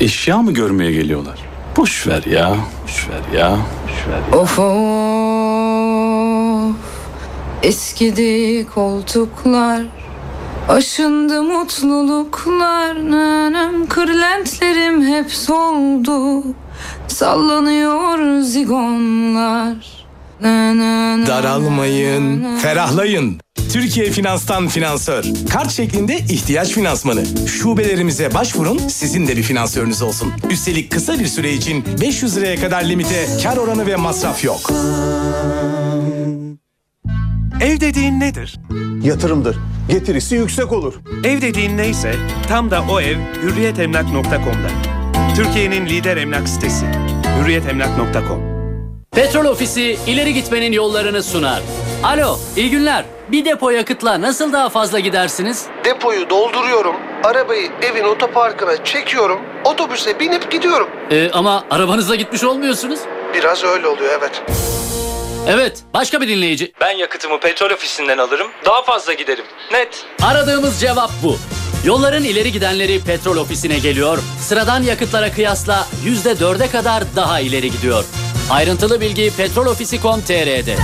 Eşya 0.00 0.38
mı 0.38 0.52
görmeye 0.52 0.92
geliyorlar? 0.92 1.38
Boş 1.76 2.06
ver 2.06 2.22
ya. 2.22 2.56
Boş 2.84 3.08
ver 3.08 3.38
ya. 3.38 3.56
Boş 3.84 4.08
ver 4.08 4.20
ya. 4.32 4.38
Of 4.38 4.58
of 4.58 6.10
eskidi 7.62 8.66
koltuklar 8.74 9.82
Aşındı 10.68 11.42
mutluluklar 11.42 13.10
Nanem 13.10 13.86
kırlentlerim 13.86 15.06
hep 15.06 15.32
soldu 15.32 16.42
Sallanıyor 17.08 18.40
zigonlar 18.40 20.00
Na, 20.40 20.76
na, 20.76 21.20
na, 21.20 21.26
Daralmayın, 21.26 22.56
ferahlayın. 22.56 23.40
Türkiye 23.72 24.10
Finans'tan 24.10 24.68
finansör. 24.68 25.24
Kart 25.50 25.70
şeklinde 25.72 26.16
ihtiyaç 26.18 26.68
finansmanı. 26.68 27.22
Şubelerimize 27.48 28.34
başvurun, 28.34 28.78
sizin 28.78 29.26
de 29.28 29.36
bir 29.36 29.42
finansörünüz 29.42 30.02
olsun. 30.02 30.32
Üstelik 30.50 30.90
kısa 30.92 31.18
bir 31.18 31.26
süre 31.26 31.52
için 31.52 31.84
500 32.00 32.36
liraya 32.36 32.56
kadar 32.56 32.84
limite, 32.84 33.26
kar 33.42 33.56
oranı 33.56 33.86
ve 33.86 33.96
masraf 33.96 34.44
yok. 34.44 34.60
Ev 37.60 37.80
dediğin 37.80 38.20
nedir? 38.20 38.58
Yatırımdır. 39.02 39.56
Getirisi 39.90 40.34
yüksek 40.34 40.72
olur. 40.72 40.94
Ev 41.24 41.40
dediğin 41.42 41.76
neyse 41.76 42.14
tam 42.48 42.70
da 42.70 42.84
o 42.90 43.00
ev 43.00 43.16
hürriyetemlak.com'da. 43.42 44.70
Türkiye'nin 45.36 45.86
lider 45.86 46.16
emlak 46.16 46.48
sitesi. 46.48 46.86
hürriyetemlak.com 47.40 48.40
Petrol 49.12 49.44
Ofisi 49.44 49.98
ileri 50.06 50.34
gitmenin 50.34 50.72
yollarını 50.72 51.22
sunar. 51.22 51.62
Alo, 52.02 52.38
iyi 52.56 52.70
günler. 52.70 53.04
Bir 53.32 53.44
depo 53.44 53.70
yakıtla 53.70 54.20
nasıl 54.20 54.52
daha 54.52 54.68
fazla 54.68 54.98
gidersiniz? 55.00 55.66
Depoyu 55.84 56.30
dolduruyorum, 56.30 56.96
arabayı 57.24 57.70
evin 57.82 58.04
otoparkına 58.04 58.84
çekiyorum, 58.84 59.40
otobüse 59.64 60.20
binip 60.20 60.50
gidiyorum. 60.50 60.88
Ee, 61.10 61.30
ama 61.32 61.64
arabanızla 61.70 62.14
gitmiş 62.14 62.44
olmuyorsunuz. 62.44 63.00
Biraz 63.34 63.64
öyle 63.64 63.86
oluyor 63.86 64.10
evet. 64.18 64.42
Evet, 65.48 65.78
başka 65.94 66.20
bir 66.20 66.28
dinleyici. 66.28 66.72
Ben 66.80 66.90
yakıtımı 66.90 67.40
petrol 67.40 67.70
ofisinden 67.70 68.18
alırım. 68.18 68.46
Daha 68.64 68.82
fazla 68.82 69.12
giderim. 69.12 69.44
Net. 69.72 70.04
Aradığımız 70.22 70.80
cevap 70.80 71.10
bu. 71.22 71.36
Yolların 71.84 72.24
ileri 72.24 72.52
gidenleri 72.52 73.00
petrol 73.00 73.36
ofisine 73.36 73.78
geliyor. 73.78 74.18
Sıradan 74.40 74.82
yakıtlara 74.82 75.32
kıyasla 75.32 75.86
%4'e 76.06 76.70
kadar 76.70 77.02
daha 77.16 77.40
ileri 77.40 77.70
gidiyor. 77.70 78.04
Ayrıntılı 78.50 79.00
bilgi 79.00 79.32
petrolofisi.com.tr'de. 79.36 80.76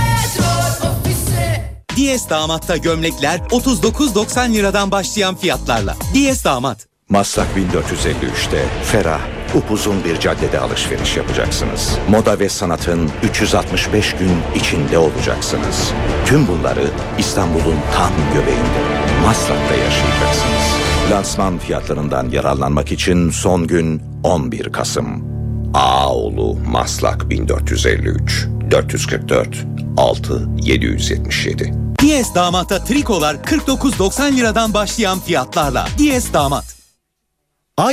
DS 1.97 2.29
Damat'ta 2.29 2.77
gömlekler 2.77 3.39
39.90 3.39 4.53
liradan 4.53 4.91
başlayan 4.91 5.35
fiyatlarla. 5.35 5.95
DS 6.13 6.45
Damat. 6.45 6.87
Maslak 7.09 7.47
1453'te 7.57 8.65
ferah, 8.83 9.21
upuzun 9.55 10.03
bir 10.03 10.19
caddede 10.19 10.59
alışveriş 10.59 11.17
yapacaksınız. 11.17 11.97
Moda 12.09 12.39
ve 12.39 12.49
sanatın 12.49 13.11
365 13.23 14.13
gün 14.13 14.31
içinde 14.55 14.97
olacaksınız. 14.97 15.91
Tüm 16.25 16.47
bunları 16.47 16.87
İstanbul'un 17.17 17.77
tam 17.95 18.11
göbeğinde, 18.33 19.03
Maslak'ta 19.25 19.75
yaşayacaksınız. 19.75 20.63
Lansman 21.11 21.57
fiyatlarından 21.57 22.29
yararlanmak 22.29 22.91
için 22.91 23.29
son 23.29 23.67
gün 23.67 24.01
11 24.23 24.71
Kasım. 24.71 25.23
Ağoğlu 25.73 26.57
Maslak 26.67 27.29
1453 27.29 28.47
444 28.71 29.65
6 29.97 30.49
777 30.57 31.86
DS 32.01 32.35
Damat'ta 32.35 32.83
trikolar 32.83 33.35
49.90 33.35 34.37
liradan 34.37 34.73
başlayan 34.73 35.19
fiyatlarla. 35.19 35.87
DS 35.97 36.33
Damat. 36.33 36.77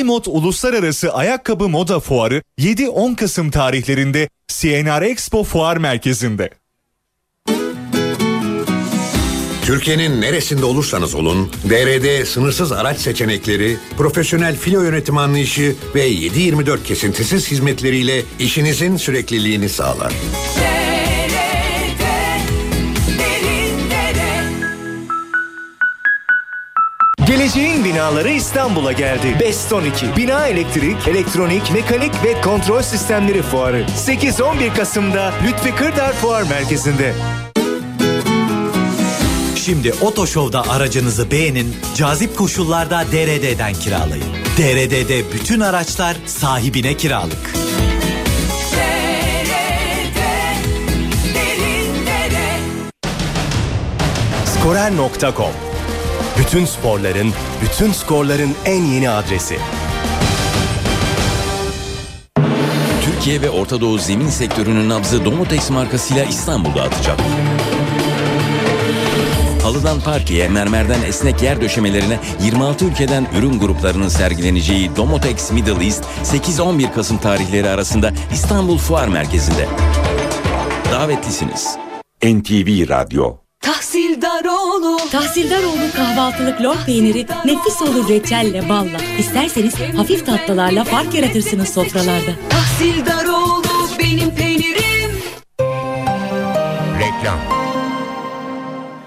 iMod 0.00 0.24
Uluslararası 0.26 1.14
Ayakkabı 1.14 1.68
Moda 1.68 2.00
Fuarı 2.00 2.42
7-10 2.58 3.16
Kasım 3.16 3.50
tarihlerinde 3.50 4.28
CNR 4.48 5.02
Expo 5.02 5.44
Fuar 5.44 5.76
Merkezi'nde. 5.76 6.50
Türkiye'nin 9.62 10.20
neresinde 10.20 10.64
olursanız 10.64 11.14
olun, 11.14 11.52
DRD 11.68 12.24
sınırsız 12.24 12.72
araç 12.72 12.98
seçenekleri, 12.98 13.76
profesyonel 13.96 14.56
filo 14.56 14.82
yönetim 14.82 15.18
anlayışı 15.18 15.76
ve 15.94 16.10
7-24 16.12 16.82
kesintisiz 16.82 17.50
hizmetleriyle 17.50 18.22
işinizin 18.38 18.96
sürekliliğini 18.96 19.68
sağlar. 19.68 20.12
Geleceğin 20.12 20.73
binaları 27.94 28.30
İstanbul'a 28.30 28.92
geldi. 28.92 29.36
Best 29.40 29.72
12. 29.72 30.16
Bina 30.16 30.46
elektrik, 30.46 31.08
elektronik, 31.08 31.72
mekanik 31.72 32.24
ve 32.24 32.40
kontrol 32.40 32.82
sistemleri 32.82 33.42
fuarı. 33.42 33.86
8-11 34.06 34.74
Kasım'da 34.74 35.32
Lütfi 35.46 35.74
Kırdar 35.74 36.12
Fuar 36.12 36.42
Merkezi'nde. 36.42 37.14
Şimdi 39.56 39.92
Otoşov'da 40.00 40.70
aracınızı 40.70 41.30
beğenin, 41.30 41.76
cazip 41.96 42.36
koşullarda 42.36 43.04
DRD'den 43.12 43.74
kiralayın. 43.74 44.26
DRD'de 44.58 45.32
bütün 45.32 45.60
araçlar 45.60 46.16
sahibine 46.26 46.96
kiralık. 46.96 47.54
Skorer.com 54.46 55.73
Bütün 56.38 56.64
sporların, 56.64 57.32
bütün 57.62 57.92
skorların 57.92 58.54
en 58.64 58.84
yeni 58.84 59.10
adresi. 59.10 59.58
Türkiye 63.04 63.42
ve 63.42 63.50
Orta 63.50 63.80
Doğu 63.80 63.98
zemin 63.98 64.28
sektörünün 64.28 64.88
nabzı 64.88 65.24
Domotex 65.24 65.70
markasıyla 65.70 66.24
İstanbul'da 66.24 66.82
atacak. 66.82 67.18
Halıdan 69.62 70.00
parkeye, 70.00 70.48
mermerden 70.48 71.02
esnek 71.02 71.42
yer 71.42 71.60
döşemelerine 71.60 72.18
26 72.42 72.84
ülkeden 72.84 73.26
ürün 73.38 73.60
gruplarının 73.60 74.08
sergileneceği 74.08 74.96
Domotex 74.96 75.52
Middle 75.52 75.84
East 75.84 76.04
8-11 76.24 76.92
Kasım 76.92 77.18
tarihleri 77.18 77.68
arasında 77.68 78.12
İstanbul 78.32 78.78
Fuar 78.78 79.08
Merkezi'nde. 79.08 79.66
Davetlisiniz. 80.92 81.76
NTV 82.22 82.88
Radyo 82.88 83.43
Tahsildaroğlu. 84.34 84.96
Tahsildaroğlu 85.12 85.92
kahvaltılık 85.96 86.62
lor 86.62 86.76
peyniri 86.86 87.26
nefis 87.44 87.82
olur 87.82 88.08
reçelle 88.08 88.68
balla. 88.68 88.98
İsterseniz 89.18 89.74
hafif 89.96 90.26
tatlılarla 90.26 90.84
fark 90.84 91.14
yaratırsınız 91.14 91.74
sofralarda. 91.74 92.30
Tahsildaroğlu 92.50 93.88
benim 93.98 94.34
peynirim. 94.34 95.10
Reklam. 97.00 97.38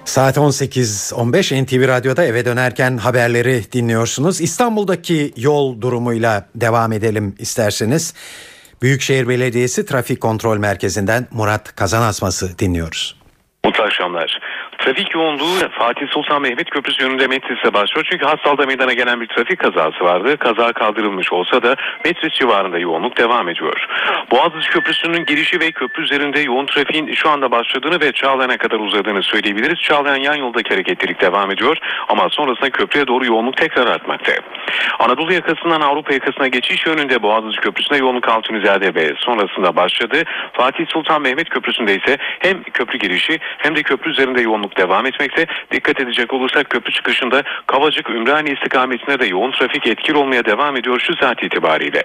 Saat 0.06 0.38
18.15 0.38 1.66
NTV 1.66 1.88
Radyo'da 1.88 2.24
eve 2.24 2.46
dönerken 2.46 2.98
haberleri 2.98 3.72
dinliyorsunuz. 3.72 4.42
İstanbul'daki 4.42 5.34
yol 5.38 5.82
durumuyla 5.82 6.46
devam 6.56 6.92
edelim 6.92 7.36
isterseniz. 7.40 8.14
Büyükşehir 8.82 9.28
Belediyesi 9.28 9.86
Trafik 9.86 10.22
Kontrol 10.22 10.58
Merkezi'nden 10.58 11.28
Murat 11.32 11.76
Kazanasması 11.76 12.60
dinliyoruz. 12.60 13.18
Mutlu 13.66 13.84
akşamlar. 13.84 14.40
Trafik 14.88 15.16
yoğunluğu 15.16 15.70
Fatih 15.72 16.08
Sultan 16.08 16.42
Mehmet 16.42 16.70
Köprüsü 16.70 17.04
yönünde 17.04 17.28
Metris'e 17.28 17.74
başlıyor. 17.74 18.08
Çünkü 18.12 18.26
Hastal'da 18.26 18.66
meydana 18.66 18.94
gelen 18.94 19.22
bir 19.22 19.28
trafik 19.28 19.60
kazası 19.60 20.04
vardı. 20.04 20.38
Kaza 20.38 20.74
kaldırılmış 20.74 21.34
olsa 21.34 21.64
da 21.64 21.76
Metris 22.06 22.34
civarında 22.34 22.80
yoğunluk 22.80 23.18
devam 23.18 23.50
ediyor. 23.50 23.88
Boğaziçi 24.32 24.70
Köprüsü'nün 24.70 25.26
girişi 25.26 25.60
ve 25.60 25.72
köprü 25.72 26.04
üzerinde 26.04 26.40
yoğun 26.40 26.66
trafiğin 26.66 27.14
şu 27.14 27.30
anda 27.30 27.52
başladığını 27.52 28.02
ve 28.02 28.12
Çağlayan'a 28.12 28.58
kadar 28.58 28.80
uzadığını 28.80 29.24
söyleyebiliriz. 29.24 29.80
Çağlayan 29.80 30.22
yan 30.22 30.36
yoldaki 30.36 30.70
hareketlilik 30.70 31.22
devam 31.22 31.52
ediyor 31.52 31.78
ama 32.08 32.30
sonrasında 32.30 32.70
köprüye 32.70 33.08
doğru 33.08 33.26
yoğunluk 33.26 33.58
tekrar 33.58 33.88
artmakta. 33.88 34.32
Anadolu 35.00 35.34
yakasından 35.34 35.82
Avrupa 35.82 36.14
yakasına 36.14 36.48
geçiş 36.48 36.86
yönünde 36.86 37.24
Boğaziçi 37.24 37.62
Köprüsü'nde 37.62 37.98
yoğunluk 37.98 38.30
Altunizade 38.30 38.96
ve 38.96 39.14
sonrasında 39.18 39.76
başladı. 39.76 40.24
Fatih 40.54 40.86
Sultan 40.88 41.22
Mehmet 41.22 41.50
Köprüsü'nde 41.50 41.96
ise 41.96 42.18
hem 42.40 42.64
köprü 42.64 43.00
girişi 43.00 43.40
hem 43.58 43.76
de 43.76 43.84
köprü 43.84 44.12
üzerinde 44.12 44.42
yoğunluk 44.42 44.77
devam 44.78 45.06
etmekte. 45.06 45.46
Dikkat 45.72 46.00
edecek 46.00 46.34
olursak 46.34 46.70
köprü 46.70 46.94
çıkışında 46.94 47.44
Kavacık 47.68 48.10
Ümraniye 48.10 48.56
istikametine 48.56 49.20
de 49.20 49.26
yoğun 49.26 49.52
trafik 49.52 49.88
etkili 49.88 50.18
olmaya 50.18 50.46
devam 50.46 50.78
ediyor 50.78 51.00
şu 51.00 51.16
saat 51.16 51.44
itibariyle. 51.44 52.04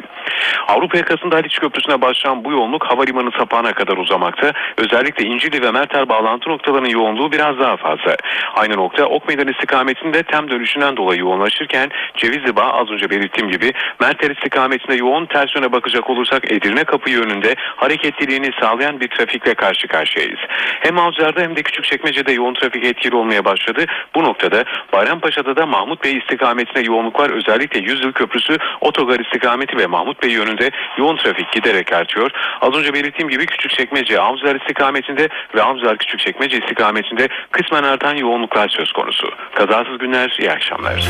Avrupa 0.69 0.99
yakasında 0.99 1.37
Haliç 1.37 1.59
Köprüsü'ne 1.59 2.00
başlayan 2.00 2.45
bu 2.45 2.52
yoğunluk 2.52 2.85
havalimanı 2.85 3.31
sapağına 3.38 3.73
kadar 3.73 3.97
uzamakta. 3.97 4.52
Özellikle 4.76 5.25
İncili 5.25 5.62
ve 5.62 5.71
Merter 5.71 6.09
bağlantı 6.09 6.50
noktalarının 6.50 6.88
yoğunluğu 6.88 7.33
biraz 7.33 7.59
daha 7.59 7.76
fazla. 7.76 8.17
Aynı 8.55 8.76
nokta 8.76 9.05
Ok 9.05 9.29
Meydan 9.29 9.49
istikametinde 9.49 10.23
tem 10.23 10.50
dönüşünden 10.50 10.97
dolayı 10.97 11.21
yoğunlaşırken 11.21 11.91
Cevizli 12.17 12.57
Bağ 12.57 12.73
az 12.73 12.91
önce 12.91 13.11
belirttiğim 13.11 13.50
gibi 13.50 13.73
Merter 14.00 14.31
istikametinde 14.31 14.95
yoğun 14.95 15.26
ters 15.26 15.57
yöne 15.57 15.73
bakacak 15.73 16.11
olursak 16.11 16.52
Edirne 16.52 16.85
kapı 16.85 17.11
yönünde 17.11 17.55
hareketliliğini 17.76 18.50
sağlayan 18.61 19.00
bir 19.00 19.09
trafikle 19.09 19.55
karşı 19.55 19.88
karşıyayız. 19.88 20.38
Hem 20.81 20.99
Avcılar'da 20.99 21.41
hem 21.41 21.57
de 21.57 21.62
Küçükçekmece'de 21.62 22.33
yoğun 22.33 22.55
trafik 22.62 22.85
etkili 22.85 23.16
olmaya 23.16 23.45
başladı. 23.45 23.87
Bu 24.14 24.25
noktada 24.25 24.64
Bayrampaşa'da 24.92 25.57
da 25.57 25.66
Mahmut 25.66 26.04
Bey 26.04 26.16
istikametine 26.16 26.83
yoğunluk 26.83 27.21
var. 27.21 27.31
Özellikle 27.31 27.81
Yüzyıl 27.81 28.12
Köprüsü 28.12 28.57
otogar 28.81 29.21
istikameti 29.21 29.76
ve 29.76 29.87
Mahmut 29.87 30.23
Bey 30.23 30.31
yönünde 30.31 30.71
yoğun 30.99 31.16
trafik 31.16 31.52
giderek 31.52 31.92
artıyor. 31.92 32.31
Az 32.61 32.75
önce 32.75 32.95
belirttiğim 32.95 33.28
gibi 33.28 33.47
Küçükçekmece 33.47 34.21
Avcılar 34.21 34.57
istikametinde 34.57 35.28
ve 35.54 35.62
Avcılar 35.62 35.99
Küçükçekmece 35.99 36.59
istikametinde 36.59 37.28
kısmen 37.50 37.83
artan 37.83 38.14
yoğunluklar 38.14 38.69
söz 38.69 38.92
konusu. 38.92 39.28
Kazasız 39.54 39.99
günler, 39.99 40.37
iyi 40.40 40.50
akşamlar. 40.50 41.09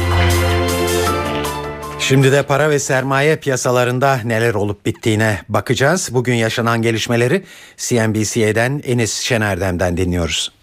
Şimdi 1.99 2.32
de 2.32 2.42
para 2.42 2.71
ve 2.71 2.78
sermaye 2.78 3.37
piyasalarında 3.37 4.18
neler 4.25 4.54
olup 4.54 4.87
bittiğine 4.87 5.38
bakacağız. 5.49 6.11
Bugün 6.12 6.35
yaşanan 6.35 6.82
gelişmeleri 6.82 7.42
CNBC'den 7.76 8.82
Enis 8.85 9.21
Şenerdem'den 9.21 9.97
dinliyoruz. 9.97 10.62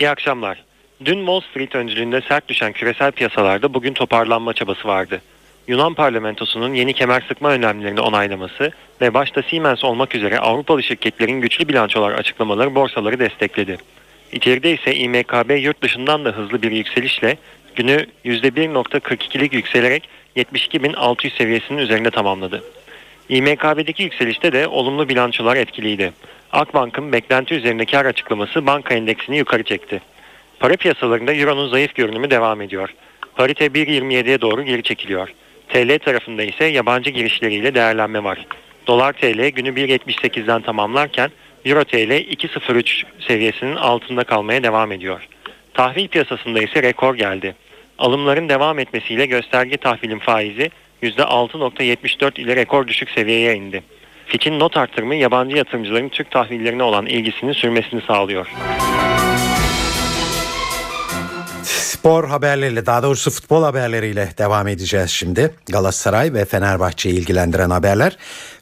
İyi 0.00 0.10
akşamlar. 0.10 0.58
Dün 1.04 1.18
Wall 1.18 1.40
Street 1.40 1.74
öncülüğünde 1.74 2.20
sert 2.20 2.48
düşen 2.48 2.72
küresel 2.72 3.12
piyasalarda 3.12 3.74
bugün 3.74 3.92
toparlanma 3.92 4.52
çabası 4.52 4.88
vardı. 4.88 5.20
Yunan 5.68 5.94
parlamentosunun 5.94 6.74
yeni 6.74 6.92
kemer 6.92 7.24
sıkma 7.28 7.50
önlemlerini 7.50 8.00
onaylaması 8.00 8.72
ve 9.00 9.14
başta 9.14 9.42
Siemens 9.42 9.84
olmak 9.84 10.14
üzere 10.14 10.38
Avrupalı 10.38 10.82
şirketlerin 10.82 11.40
güçlü 11.40 11.68
bilançolar 11.68 12.12
açıklamaları 12.12 12.74
borsaları 12.74 13.18
destekledi. 13.18 13.78
İçeride 14.32 14.72
ise 14.74 14.94
İMKB 14.94 15.58
yurt 15.58 15.82
dışından 15.82 16.24
da 16.24 16.30
hızlı 16.30 16.62
bir 16.62 16.70
yükselişle 16.70 17.36
günü 17.76 18.06
%1.42'lik 18.24 19.52
yükselerek 19.52 20.08
72.600 20.36 21.36
seviyesinin 21.38 21.78
üzerinde 21.78 22.10
tamamladı. 22.10 22.64
İMKB'deki 23.28 24.02
yükselişte 24.02 24.52
de 24.52 24.68
olumlu 24.68 25.08
bilançolar 25.08 25.56
etkiliydi. 25.56 26.12
Akbank'ın 26.52 27.12
beklenti 27.12 27.54
üzerinde 27.54 27.84
kar 27.84 28.04
açıklaması 28.04 28.66
banka 28.66 28.94
endeksini 28.94 29.38
yukarı 29.38 29.62
çekti. 29.62 30.00
Para 30.60 30.76
piyasalarında 30.76 31.32
Euro'nun 31.32 31.68
zayıf 31.68 31.94
görünümü 31.94 32.30
devam 32.30 32.60
ediyor. 32.60 32.94
Parite 33.36 33.66
1.27'ye 33.66 34.40
doğru 34.40 34.62
geri 34.62 34.82
çekiliyor. 34.82 35.34
TL 35.68 35.98
tarafında 35.98 36.42
ise 36.42 36.64
yabancı 36.64 37.10
girişleriyle 37.10 37.74
değerlenme 37.74 38.24
var. 38.24 38.46
Dolar 38.86 39.12
TL 39.12 39.48
günü 39.48 39.68
1.78'den 39.68 40.62
tamamlarken 40.62 41.30
Euro 41.64 41.84
TL 41.84 42.10
2.03 42.10 43.04
seviyesinin 43.28 43.76
altında 43.76 44.24
kalmaya 44.24 44.62
devam 44.62 44.92
ediyor. 44.92 45.28
Tahvil 45.74 46.08
piyasasında 46.08 46.62
ise 46.62 46.82
rekor 46.82 47.14
geldi. 47.14 47.54
Alımların 47.98 48.48
devam 48.48 48.78
etmesiyle 48.78 49.26
gösterge 49.26 49.76
tahvilin 49.76 50.18
faizi 50.18 50.70
%6.74 51.02 52.40
ile 52.40 52.56
rekor 52.56 52.86
düşük 52.86 53.10
seviyeye 53.10 53.54
indi. 53.54 53.82
Fitch'in 54.30 54.60
not 54.60 54.76
artırımı 54.76 55.14
yabancı 55.14 55.56
yatırımcıların 55.56 56.08
Türk 56.08 56.30
tahvillerine 56.30 56.82
olan 56.82 57.06
ilgisinin 57.06 57.52
sürmesini 57.52 58.02
sağlıyor. 58.06 58.46
Spor 61.62 62.28
haberleriyle 62.28 62.86
daha 62.86 63.02
doğrusu 63.02 63.30
futbol 63.30 63.62
haberleriyle 63.62 64.28
devam 64.38 64.68
edeceğiz 64.68 65.10
şimdi. 65.10 65.54
Galatasaray 65.66 66.34
ve 66.34 66.44
Fenerbahçe'yi 66.44 67.14
ilgilendiren 67.14 67.70
haberler. 67.70 68.16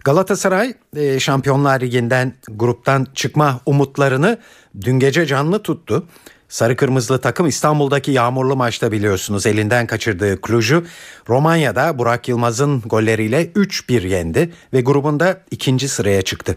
Galatasaray 0.05 0.75
e, 0.97 1.21
Şampiyonlar 1.21 1.81
Ligi'nden 1.81 2.33
gruptan 2.49 3.07
çıkma 3.15 3.61
umutlarını 3.67 4.39
dün 4.81 4.99
gece 4.99 5.27
canlı 5.27 5.63
tuttu. 5.63 6.07
Sarı 6.49 6.77
kırmızılı 6.77 7.21
takım 7.21 7.47
İstanbul'daki 7.47 8.11
yağmurlu 8.11 8.57
maçta 8.57 8.93
biliyorsunuz 8.93 9.47
elinden 9.47 9.87
kaçırdığı 9.87 10.39
Cluj'u 10.47 10.85
Romanya'da 11.29 11.99
Burak 11.99 12.29
Yılmaz'ın 12.29 12.81
golleriyle 12.81 13.47
3-1 13.47 14.07
yendi 14.07 14.53
ve 14.73 14.81
grubunda 14.81 15.41
ikinci 15.51 15.89
sıraya 15.89 16.23
çıktı. 16.23 16.57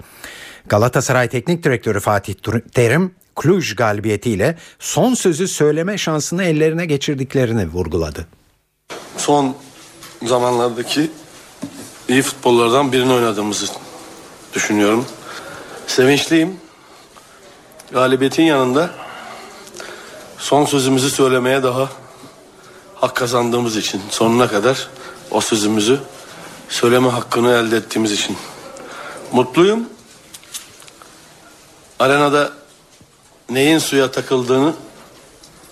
Galatasaray 0.68 1.30
Teknik 1.30 1.64
Direktörü 1.64 2.00
Fatih 2.00 2.34
Terim 2.74 3.12
Cluj 3.44 3.76
galibiyetiyle 3.76 4.58
son 4.80 5.14
sözü 5.14 5.48
söyleme 5.48 5.98
şansını 5.98 6.44
ellerine 6.44 6.86
geçirdiklerini 6.86 7.68
vurguladı. 7.68 8.28
Son 9.18 9.56
zamanlardaki 10.26 11.12
iyi 12.10 12.22
futbollardan 12.22 12.92
birini 12.92 13.14
oynadığımızı 13.14 13.66
düşünüyorum. 14.54 15.06
Sevinçliyim. 15.88 16.56
Galibiyetin 17.92 18.44
yanında 18.44 18.90
son 20.42 20.66
sözümüzü 20.66 21.10
söylemeye 21.10 21.64
daha 21.64 21.90
hak 22.96 23.16
kazandığımız 23.16 23.78
için 23.78 24.02
sonuna 24.10 24.48
kadar 24.48 24.88
o 25.32 25.42
sözümüzü 25.42 26.00
söyleme 26.70 27.10
hakkını 27.10 27.52
elde 27.52 27.78
ettiğimiz 27.78 28.12
için 28.12 28.38
mutluyum. 29.32 29.90
Arenada 32.00 32.52
neyin 33.50 33.80
suya 33.80 34.12
takıldığını 34.12 34.74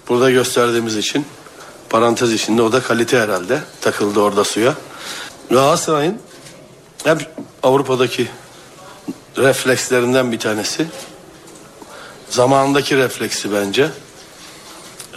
burada 0.10 0.32
gösterdiğimiz 0.32 0.98
için 0.98 1.26
parantez 1.90 2.34
içinde 2.34 2.62
o 2.62 2.72
da 2.72 2.82
kalite 2.82 3.20
herhalde 3.20 3.62
takıldı 3.82 4.20
orada 4.20 4.44
suya. 4.44 4.76
Galatasaray'ın 5.50 6.20
hep 7.04 7.30
Avrupa'daki 7.64 8.28
reflekslerinden 9.38 10.32
bir 10.32 10.40
tanesi. 10.40 10.88
Zamanındaki 12.30 12.98
refleksi 12.98 13.54
bence. 13.54 13.90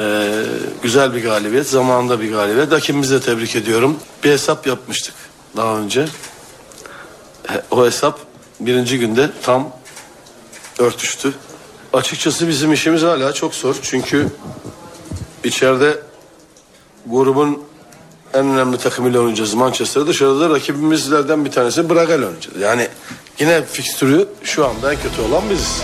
Ee, 0.01 0.45
güzel 0.83 1.15
bir 1.15 1.23
galibiyet, 1.23 1.69
zamanında 1.69 2.21
bir 2.21 2.33
galibiyet. 2.33 2.73
Rakibimizi 2.73 3.15
de 3.15 3.21
tebrik 3.21 3.57
ediyorum. 3.57 3.97
Bir 4.25 4.31
hesap 4.31 4.67
yapmıştık 4.67 5.15
daha 5.57 5.79
önce. 5.79 6.07
O 7.71 7.85
hesap 7.87 8.19
birinci 8.61 8.99
günde 8.99 9.31
tam 9.43 9.73
örtüştü. 10.79 11.35
Açıkçası 11.93 12.49
bizim 12.49 12.73
işimiz 12.73 13.03
hala 13.03 13.33
çok 13.33 13.55
zor. 13.55 13.77
Çünkü 13.83 14.29
içeride 15.45 16.01
grubun 17.07 17.63
en 18.35 18.47
önemli 18.47 18.79
takımıyla 18.79 19.21
oynayacağız 19.21 19.55
Manchester'da. 19.55 20.07
Dışarıda 20.07 20.41
da 20.41 20.55
rakibimizlerden 20.55 21.45
bir 21.45 21.51
tanesi 21.51 21.91
Braga 21.91 22.15
oynayacağız. 22.15 22.61
Yani 22.61 22.89
yine 23.39 23.65
fikstürü 23.65 24.29
şu 24.43 24.67
anda 24.67 24.93
en 24.93 25.01
kötü 25.01 25.23
olan 25.23 25.51
biziz. 25.51 25.83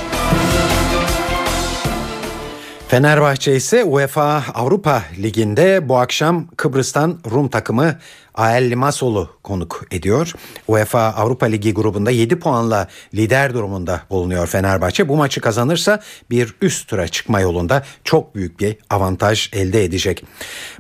Fenerbahçe 2.89 3.57
ise 3.57 3.85
UEFA 3.85 4.45
Avrupa 4.55 5.03
Ligi'nde 5.23 5.89
bu 5.89 5.99
akşam 5.99 6.47
Kıbrıs'tan 6.57 7.19
Rum 7.31 7.49
takımı 7.49 7.99
AL 8.35 8.63
Limassol'u 8.63 9.31
konuk 9.43 9.85
ediyor. 9.91 10.33
UEFA 10.69 11.01
Avrupa 11.01 11.47
Ligi 11.47 11.75
grubunda 11.75 12.11
7 12.11 12.39
puanla 12.39 12.89
lider 13.15 13.55
durumunda 13.55 14.01
bulunuyor 14.11 14.47
Fenerbahçe. 14.47 15.09
Bu 15.09 15.17
maçı 15.17 15.41
kazanırsa 15.41 16.01
bir 16.31 16.55
üst 16.63 16.89
tura 16.89 17.09
çıkma 17.09 17.41
yolunda 17.41 17.85
çok 18.05 18.35
büyük 18.35 18.61
bir 18.61 18.77
avantaj 18.91 19.51
elde 19.53 19.85
edecek. 19.85 20.25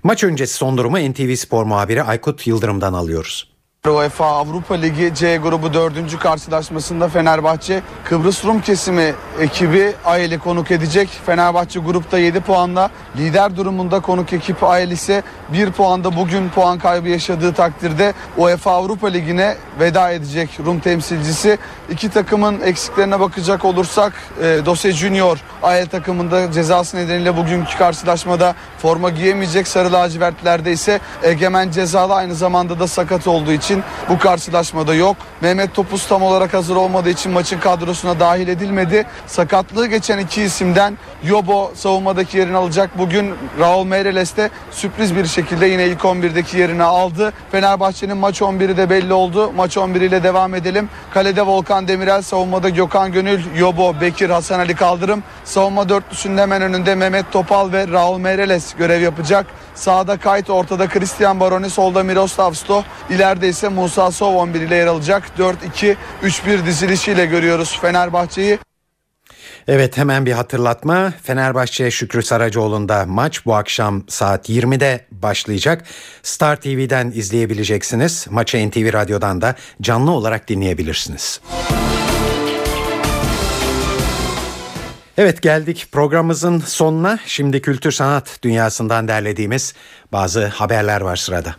Maç 0.03 0.25
öncesi 0.25 0.55
son 0.55 0.79
durumu 0.79 0.99
NTV 0.99 1.35
Spor 1.35 1.64
muhabiri 1.64 2.03
Aykut 2.03 2.47
Yıldırım'dan 2.47 2.92
alıyoruz. 2.92 3.47
UEFA 3.86 4.26
Avrupa 4.26 4.74
Ligi 4.74 5.14
C 5.14 5.36
grubu 5.36 5.74
dördüncü 5.74 6.18
karşılaşmasında 6.18 7.08
Fenerbahçe 7.08 7.82
Kıbrıs 8.04 8.44
Rum 8.44 8.60
kesimi 8.60 9.14
ekibi 9.40 9.94
AEL'i 10.04 10.38
konuk 10.38 10.70
edecek. 10.70 11.08
Fenerbahçe 11.26 11.80
grupta 11.80 12.18
7 12.18 12.40
puanla 12.40 12.90
lider 13.16 13.56
durumunda 13.56 14.00
konuk 14.00 14.32
ekip 14.32 14.64
AEL 14.64 14.90
ise 14.90 15.22
1 15.52 15.70
puanda 15.70 16.16
bugün 16.16 16.48
puan 16.48 16.78
kaybı 16.78 17.08
yaşadığı 17.08 17.52
takdirde 17.52 18.14
UEFA 18.36 18.72
Avrupa 18.72 19.06
Ligi'ne 19.08 19.56
veda 19.80 20.10
edecek 20.10 20.50
Rum 20.66 20.80
temsilcisi. 20.80 21.58
İki 21.90 22.08
takımın 22.10 22.60
eksiklerine 22.60 23.20
bakacak 23.20 23.64
olursak 23.64 24.12
e, 24.42 24.60
Dose 24.66 24.92
Junior 24.92 25.38
AEL 25.62 25.86
takımında 25.86 26.52
cezası 26.52 26.96
nedeniyle 26.96 27.36
bugünkü 27.36 27.78
karşılaşmada 27.78 28.54
forma 28.78 29.10
giyemeyecek. 29.10 29.68
Sarı 29.68 29.92
lacivertlerde 29.92 30.72
ise 30.72 31.00
Egemen 31.22 31.70
cezalı 31.70 32.14
aynı 32.14 32.34
zamanda 32.34 32.80
da 32.80 32.86
sakat 32.86 33.26
olduğu 33.26 33.52
için 33.52 33.67
bu 34.09 34.18
karşılaşmada 34.18 34.94
yok. 34.94 35.16
Mehmet 35.40 35.74
Topuz 35.74 36.07
tam 36.07 36.22
olarak 36.22 36.54
hazır 36.54 36.76
olmadığı 36.76 37.11
için 37.11 37.33
maçın 37.33 37.59
kadrosuna 37.61 38.20
dahil 38.20 38.48
edilmedi. 38.48 39.07
Sakatlığı 39.26 39.87
geçen 39.87 40.18
iki 40.18 40.42
isimden 40.42 40.98
Yobo 41.24 41.72
savunmadaki 41.74 42.38
yerini 42.38 42.57
alacak. 42.57 42.98
Bugün 42.98 43.35
Raul 43.61 43.85
Meireles 43.85 44.37
de 44.37 44.50
sürpriz 44.70 45.16
bir 45.16 45.26
şekilde 45.26 45.66
yine 45.66 45.87
ilk 45.87 46.00
11'deki 46.00 46.59
yerini 46.59 46.83
aldı. 46.83 47.33
Fenerbahçe'nin 47.52 48.16
maç 48.16 48.40
11'i 48.40 48.76
de 48.76 48.90
belli 48.90 49.12
oldu. 49.12 49.52
Maç 49.52 49.78
11 49.78 50.00
ile 50.00 50.22
devam 50.22 50.54
edelim. 50.54 50.88
Kalede 51.14 51.42
Volkan 51.46 51.88
Demirel, 51.88 52.22
savunmada 52.22 52.68
Gökhan 52.68 53.12
Gönül, 53.12 53.40
Yobo, 53.57 54.00
Bekir, 54.00 54.31
Hasan 54.31 54.59
Ali 54.59 54.74
Kaldırım. 54.74 55.22
Savunma 55.44 55.88
dörtlüsünün 55.88 56.38
hemen 56.38 56.62
önünde 56.62 56.94
Mehmet 56.94 57.33
Topal 57.33 57.72
ve 57.72 57.88
Raul 57.88 58.18
Meireles 58.18 58.74
görev 58.74 59.00
yapacak. 59.00 59.46
Sağda 59.78 60.16
Kayt, 60.16 60.50
ortada 60.50 60.88
Christian 60.88 61.40
Baroni, 61.40 61.70
solda 61.70 62.02
Miroslav 62.02 62.52
Sto. 62.52 62.84
İleride 63.10 63.48
ise 63.48 63.68
Musa 63.68 64.10
Sov 64.10 64.34
11 64.34 64.60
ile 64.60 64.74
yer 64.74 64.86
alacak. 64.86 65.22
4-2-3-1 65.38 66.66
dizilişiyle 66.66 67.26
görüyoruz 67.26 67.78
Fenerbahçe'yi. 67.80 68.58
Evet 69.68 69.96
hemen 69.96 70.26
bir 70.26 70.32
hatırlatma. 70.32 71.12
Fenerbahçe 71.22 71.90
Şükrü 71.90 72.22
Saracoğlu'nda 72.22 73.06
maç 73.06 73.46
bu 73.46 73.54
akşam 73.54 74.02
saat 74.08 74.48
20'de 74.48 75.06
başlayacak. 75.12 75.84
Star 76.22 76.56
TV'den 76.56 77.12
izleyebileceksiniz. 77.14 78.26
Maçı 78.30 78.68
NTV 78.68 78.92
Radyo'dan 78.92 79.40
da 79.40 79.54
canlı 79.82 80.10
olarak 80.10 80.48
dinleyebilirsiniz. 80.48 81.40
Evet 85.18 85.42
geldik 85.42 85.88
programımızın 85.92 86.59
sonuna. 86.59 87.18
Şimdi 87.26 87.62
kültür 87.62 87.92
sanat 87.92 88.38
dünyasından 88.42 89.09
derlediğimiz 89.09 89.74
bazı 90.12 90.46
haberler 90.46 91.00
var 91.00 91.16
sırada. 91.16 91.57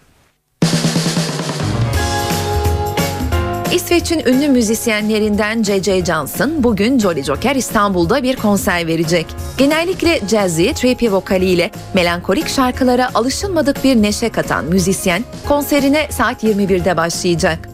İsveç'in 3.74 4.26
ünlü 4.26 4.48
müzisyenlerinden 4.48 5.64
C.C. 5.64 6.06
Johnson 6.06 6.64
bugün 6.64 7.00
Jolly 7.00 7.24
Joker 7.24 7.56
İstanbul'da 7.56 8.24
bir 8.24 8.36
konser 8.36 8.88
verecek. 8.88 9.26
Genellikle 9.58 10.20
jazzy, 10.28 10.70
trippy 10.72 11.12
vokaliyle 11.12 11.72
melankolik 11.94 12.48
şarkılara 12.48 13.10
alışılmadık 13.14 13.84
bir 13.84 13.96
neşe 13.96 14.30
katan 14.30 14.66
müzisyen 14.66 15.24
konserine 15.48 16.08
saat 16.12 16.44
21'de 16.44 16.98
başlayacak. 16.98 17.69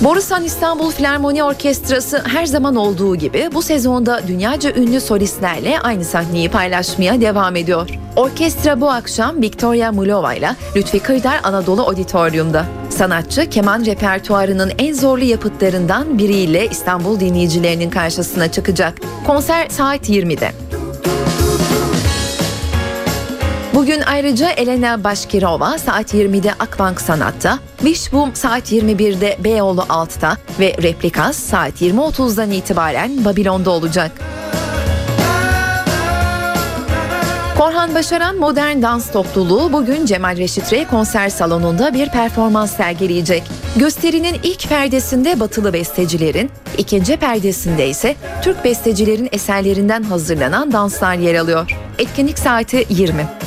Borusan 0.00 0.44
İstanbul 0.44 0.90
Filarmoni 0.90 1.44
Orkestrası 1.44 2.22
her 2.26 2.46
zaman 2.46 2.76
olduğu 2.76 3.16
gibi 3.16 3.50
bu 3.54 3.62
sezonda 3.62 4.20
dünyaca 4.28 4.72
ünlü 4.74 5.00
solistlerle 5.00 5.80
aynı 5.80 6.04
sahneyi 6.04 6.50
paylaşmaya 6.50 7.20
devam 7.20 7.56
ediyor. 7.56 7.90
Orkestra 8.16 8.80
bu 8.80 8.90
akşam 8.90 9.42
Victoria 9.42 9.92
Mulova 9.92 10.34
ile 10.34 10.50
Lütfi 10.76 10.98
Kırdar 11.00 11.40
Anadolu 11.42 11.82
Auditorium'da. 11.82 12.66
Sanatçı 12.90 13.50
keman 13.50 13.86
repertuarının 13.86 14.72
en 14.78 14.92
zorlu 14.94 15.24
yapıtlarından 15.24 16.18
biriyle 16.18 16.66
İstanbul 16.66 17.20
dinleyicilerinin 17.20 17.90
karşısına 17.90 18.52
çıkacak. 18.52 18.98
Konser 19.26 19.68
saat 19.68 20.08
20'de. 20.10 20.63
Bugün 23.74 24.00
ayrıca 24.00 24.50
Elena 24.50 25.04
Başkirova 25.04 25.78
saat 25.78 26.14
20'de 26.14 26.52
Akbank 26.52 27.00
Sanat'ta, 27.00 27.58
Wishboom 27.78 28.34
saat 28.34 28.72
21'de 28.72 29.36
Beyoğlu 29.44 29.84
Alt'ta 29.88 30.36
ve 30.60 30.76
Replikas 30.82 31.36
saat 31.36 31.82
20.30'dan 31.82 32.50
itibaren 32.50 33.24
Babilon'da 33.24 33.70
olacak. 33.70 34.12
Korhan 37.58 37.94
Başaran 37.94 38.36
Modern 38.36 38.82
Dans 38.82 39.12
Topluluğu 39.12 39.72
bugün 39.72 40.06
Cemal 40.06 40.36
Reşit 40.36 40.72
Rey 40.72 40.86
konser 40.86 41.28
salonunda 41.28 41.94
bir 41.94 42.08
performans 42.08 42.76
sergileyecek. 42.76 43.42
Gösterinin 43.76 44.36
ilk 44.42 44.68
perdesinde 44.68 45.40
batılı 45.40 45.72
bestecilerin, 45.72 46.50
ikinci 46.78 47.16
perdesinde 47.16 47.88
ise 47.88 48.16
Türk 48.42 48.64
bestecilerin 48.64 49.28
eserlerinden 49.32 50.02
hazırlanan 50.02 50.72
danslar 50.72 51.14
yer 51.14 51.34
alıyor. 51.34 51.70
Etkinlik 51.98 52.38
saati 52.38 52.86
20. 52.88 53.43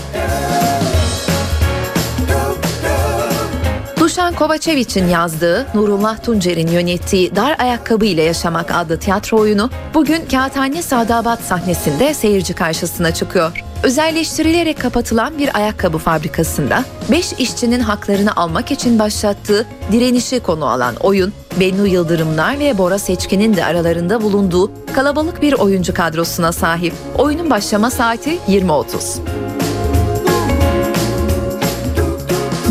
Duşan 4.18 4.34
Kovačević'in 4.34 5.08
yazdığı, 5.08 5.68
Nurullah 5.74 6.24
Tuncer'in 6.24 6.68
yönettiği 6.68 7.36
Dar 7.36 7.56
Ayakkabı 7.60 8.06
ile 8.06 8.24
Yaşamak 8.24 8.72
adlı 8.72 9.00
tiyatro 9.00 9.38
oyunu 9.38 9.70
bugün 9.94 10.26
Kağıthane 10.32 10.82
Sadabat 10.82 11.40
sahnesinde 11.40 12.14
seyirci 12.14 12.54
karşısına 12.54 13.14
çıkıyor. 13.14 13.64
Özelleştirilerek 13.84 14.82
kapatılan 14.82 15.38
bir 15.38 15.58
ayakkabı 15.58 15.98
fabrikasında 15.98 16.84
5 17.12 17.34
işçinin 17.34 17.80
haklarını 17.80 18.36
almak 18.36 18.72
için 18.72 19.00
başlattığı 19.00 19.66
direnişi 19.92 20.40
konu 20.40 20.66
alan 20.66 20.96
oyun, 20.96 21.34
Bennu 21.60 21.88
Yıldırımlar 21.88 22.60
ve 22.60 22.78
Bora 22.78 23.00
Seçkin'in 23.00 23.56
de 23.56 23.66
aralarında 23.66 24.22
bulunduğu 24.22 24.72
kalabalık 24.96 25.42
bir 25.42 25.54
oyuncu 25.54 25.94
kadrosuna 25.94 26.52
sahip. 26.52 26.94
Oyunun 27.18 27.50
başlama 27.50 27.90
saati 27.90 28.38
20.30. 28.50 29.57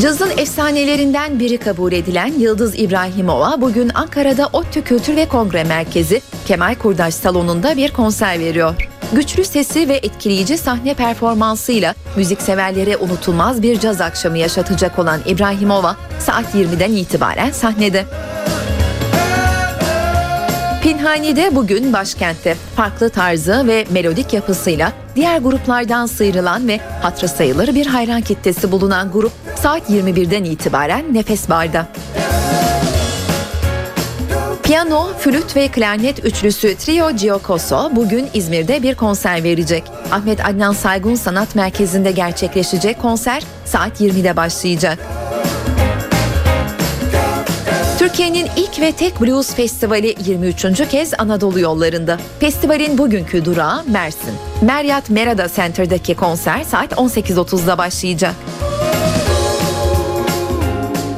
Cazın 0.01 0.31
efsanelerinden 0.31 1.39
biri 1.39 1.59
kabul 1.59 1.93
edilen 1.93 2.33
Yıldız 2.39 2.79
İbrahimova 2.79 3.61
bugün 3.61 3.91
Ankara'da 3.95 4.49
ODTÜ 4.53 4.85
Kültür 4.85 5.17
ve 5.17 5.29
Kongre 5.29 5.65
Merkezi 5.65 6.21
Kemal 6.47 6.75
Kurdaş 6.75 7.15
Salonu'nda 7.15 7.77
bir 7.77 7.93
konser 7.93 8.39
veriyor. 8.41 8.75
Güçlü 9.13 9.45
sesi 9.45 9.89
ve 9.89 9.95
etkileyici 9.95 10.59
sahne 10.59 10.95
performansıyla 10.95 11.95
müzikseverlere 12.17 12.97
unutulmaz 12.97 13.63
bir 13.63 13.81
caz 13.81 14.01
akşamı 14.01 14.39
yaşatacak 14.39 14.99
olan 14.99 15.21
İbrahimova 15.27 15.97
saat 16.19 16.55
20'den 16.55 16.93
itibaren 16.93 17.51
sahnede. 17.51 18.05
Pinhani'de 20.87 21.57
bugün 21.57 21.93
başkentte 21.93 22.55
farklı 22.77 23.11
tarzı 23.11 23.67
ve 23.67 23.85
melodik 23.91 24.33
yapısıyla 24.33 24.93
diğer 25.17 25.39
gruplardan 25.39 26.07
sıyrılan 26.07 26.69
ve 26.69 26.81
hatırı 27.03 27.29
sayılır 27.29 27.75
bir 27.75 27.87
hayran 27.87 28.21
kitlesi 28.21 28.73
bulunan 28.73 29.13
grup 29.13 29.33
saat 29.57 29.91
21'den 29.91 30.45
itibaren 30.45 31.15
Nefes 31.15 31.49
Bar'da. 31.49 31.87
Piyano, 34.63 35.09
flüt 35.19 35.57
ve 35.57 35.69
klarnet 35.69 36.25
üçlüsü 36.25 36.77
Trio 36.77 37.11
Giocoso 37.11 37.91
bugün 37.97 38.29
İzmir'de 38.35 38.83
bir 38.83 38.95
konser 38.95 39.45
verecek. 39.45 39.85
Ahmet 40.13 40.47
Adnan 40.47 40.73
Saygun 40.73 41.15
Sanat 41.15 41.55
Merkezi'nde 41.55 42.11
gerçekleşecek 42.11 43.03
konser 43.03 43.43
saat 43.65 44.01
20'de 44.01 44.37
başlayacak. 44.37 44.99
Türkiye'nin 48.07 48.47
ilk 48.57 48.81
ve 48.81 48.93
tek 48.93 49.21
blues 49.21 49.55
festivali 49.55 50.15
23. 50.27 50.89
kez 50.89 51.13
Anadolu 51.19 51.61
yollarında. 51.61 52.19
Festivalin 52.41 52.99
bugünkü 52.99 53.45
durağı 53.45 53.85
Mersin. 53.85 54.35
Meryat 54.63 55.11
Merada 55.11 55.49
Center'daki 55.57 56.15
konser 56.15 56.65
saat 56.65 56.93
18.30'da 56.93 57.79
başlayacak. 57.79 58.35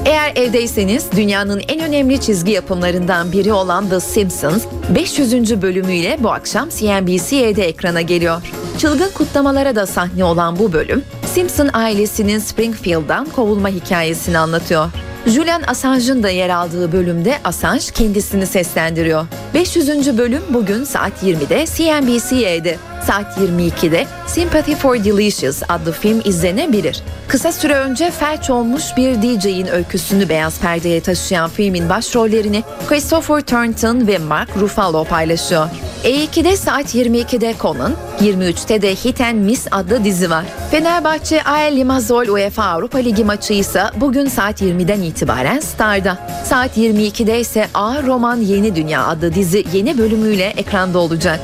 Eğer 0.04 0.32
evdeyseniz 0.36 1.12
dünyanın 1.16 1.62
en 1.68 1.80
önemli 1.80 2.20
çizgi 2.20 2.52
yapımlarından 2.52 3.32
biri 3.32 3.52
olan 3.52 3.88
The 3.88 4.00
Simpsons 4.00 4.64
500. 4.94 5.62
bölümüyle 5.62 6.16
bu 6.20 6.30
akşam 6.30 6.68
CNBC'de 6.68 7.68
ekrana 7.68 8.00
geliyor. 8.00 8.42
Çılgın 8.78 9.10
kutlamalara 9.14 9.76
da 9.76 9.86
sahne 9.86 10.24
olan 10.24 10.58
bu 10.58 10.72
bölüm 10.72 11.04
Simpson 11.26 11.70
ailesinin 11.72 12.38
Springfield'dan 12.38 13.26
kovulma 13.26 13.68
hikayesini 13.68 14.38
anlatıyor. 14.38 14.90
Julian 15.28 15.62
Assange'ın 15.66 16.22
da 16.22 16.30
yer 16.30 16.50
aldığı 16.50 16.92
bölümde 16.92 17.38
Assange 17.44 17.84
kendisini 17.94 18.46
seslendiriyor. 18.46 19.26
500. 19.54 20.18
bölüm 20.18 20.42
bugün 20.50 20.84
saat 20.84 21.22
20'de 21.22 21.66
CNBC'de. 21.66 22.76
Saat 23.06 23.38
22'de 23.38 24.06
Sympathy 24.26 24.76
for 24.76 25.04
Delicious 25.04 25.62
adlı 25.68 25.92
film 25.92 26.20
izlenebilir. 26.24 27.02
Kısa 27.28 27.52
süre 27.52 27.74
önce 27.74 28.10
felç 28.10 28.50
olmuş 28.50 28.84
bir 28.96 29.22
DJ'in 29.22 29.66
öyküsünü 29.66 30.28
beyaz 30.28 30.60
perdeye 30.60 31.00
taşıyan 31.00 31.50
filmin 31.50 31.88
başrollerini 31.88 32.64
Christopher 32.88 33.40
Thornton 33.40 34.06
ve 34.06 34.18
Mark 34.18 34.56
Ruffalo 34.56 35.04
paylaşıyor. 35.04 35.68
E2'de 36.04 36.56
saat 36.56 36.94
22'de 36.94 37.54
Conan, 37.60 37.94
23'te 38.20 38.82
de 38.82 38.94
Hit 38.94 39.20
and 39.20 39.36
Miss 39.36 39.66
adlı 39.70 40.04
dizi 40.04 40.30
var. 40.30 40.44
Fenerbahçe 40.70 41.42
AEL 41.42 41.76
Limassol 41.76 42.28
UEFA 42.28 42.64
Avrupa 42.64 42.98
Ligi 42.98 43.24
maçı 43.24 43.52
ise 43.52 43.82
bugün 43.96 44.26
saat 44.26 44.62
20'den 44.62 45.02
itibaren 45.02 45.60
Star'da. 45.60 46.18
Saat 46.44 46.78
22'de 46.78 47.40
ise 47.40 47.68
A 47.74 48.02
Roman 48.02 48.36
Yeni 48.36 48.76
Dünya 48.76 49.06
adlı 49.06 49.34
dizi 49.34 49.64
yeni 49.72 49.98
bölümüyle 49.98 50.44
ekranda 50.44 50.98
olacak. 50.98 51.40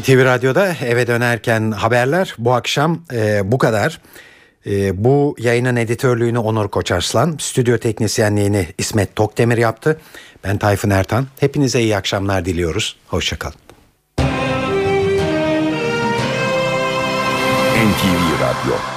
NTV 0.00 0.24
Radyo'da 0.24 0.74
eve 0.86 1.06
dönerken 1.06 1.70
haberler 1.70 2.34
bu 2.38 2.54
akşam 2.54 3.02
e, 3.12 3.52
bu 3.52 3.58
kadar. 3.58 4.00
E, 4.66 5.04
bu 5.04 5.36
yayının 5.38 5.76
editörlüğünü 5.76 6.38
Onur 6.38 6.68
Koçarslan, 6.68 7.36
stüdyo 7.40 7.78
teknisyenliğini 7.78 8.66
İsmet 8.78 9.16
Tokdemir 9.16 9.58
yaptı. 9.58 10.00
Ben 10.46 10.58
Tayfun 10.58 10.90
Ertan. 10.90 11.26
Hepinize 11.40 11.80
iyi 11.80 11.96
akşamlar 11.96 12.44
diliyoruz. 12.44 12.96
Hoşçakalın. 13.08 13.54
NTV 17.76 18.40
Radyo 18.40 18.95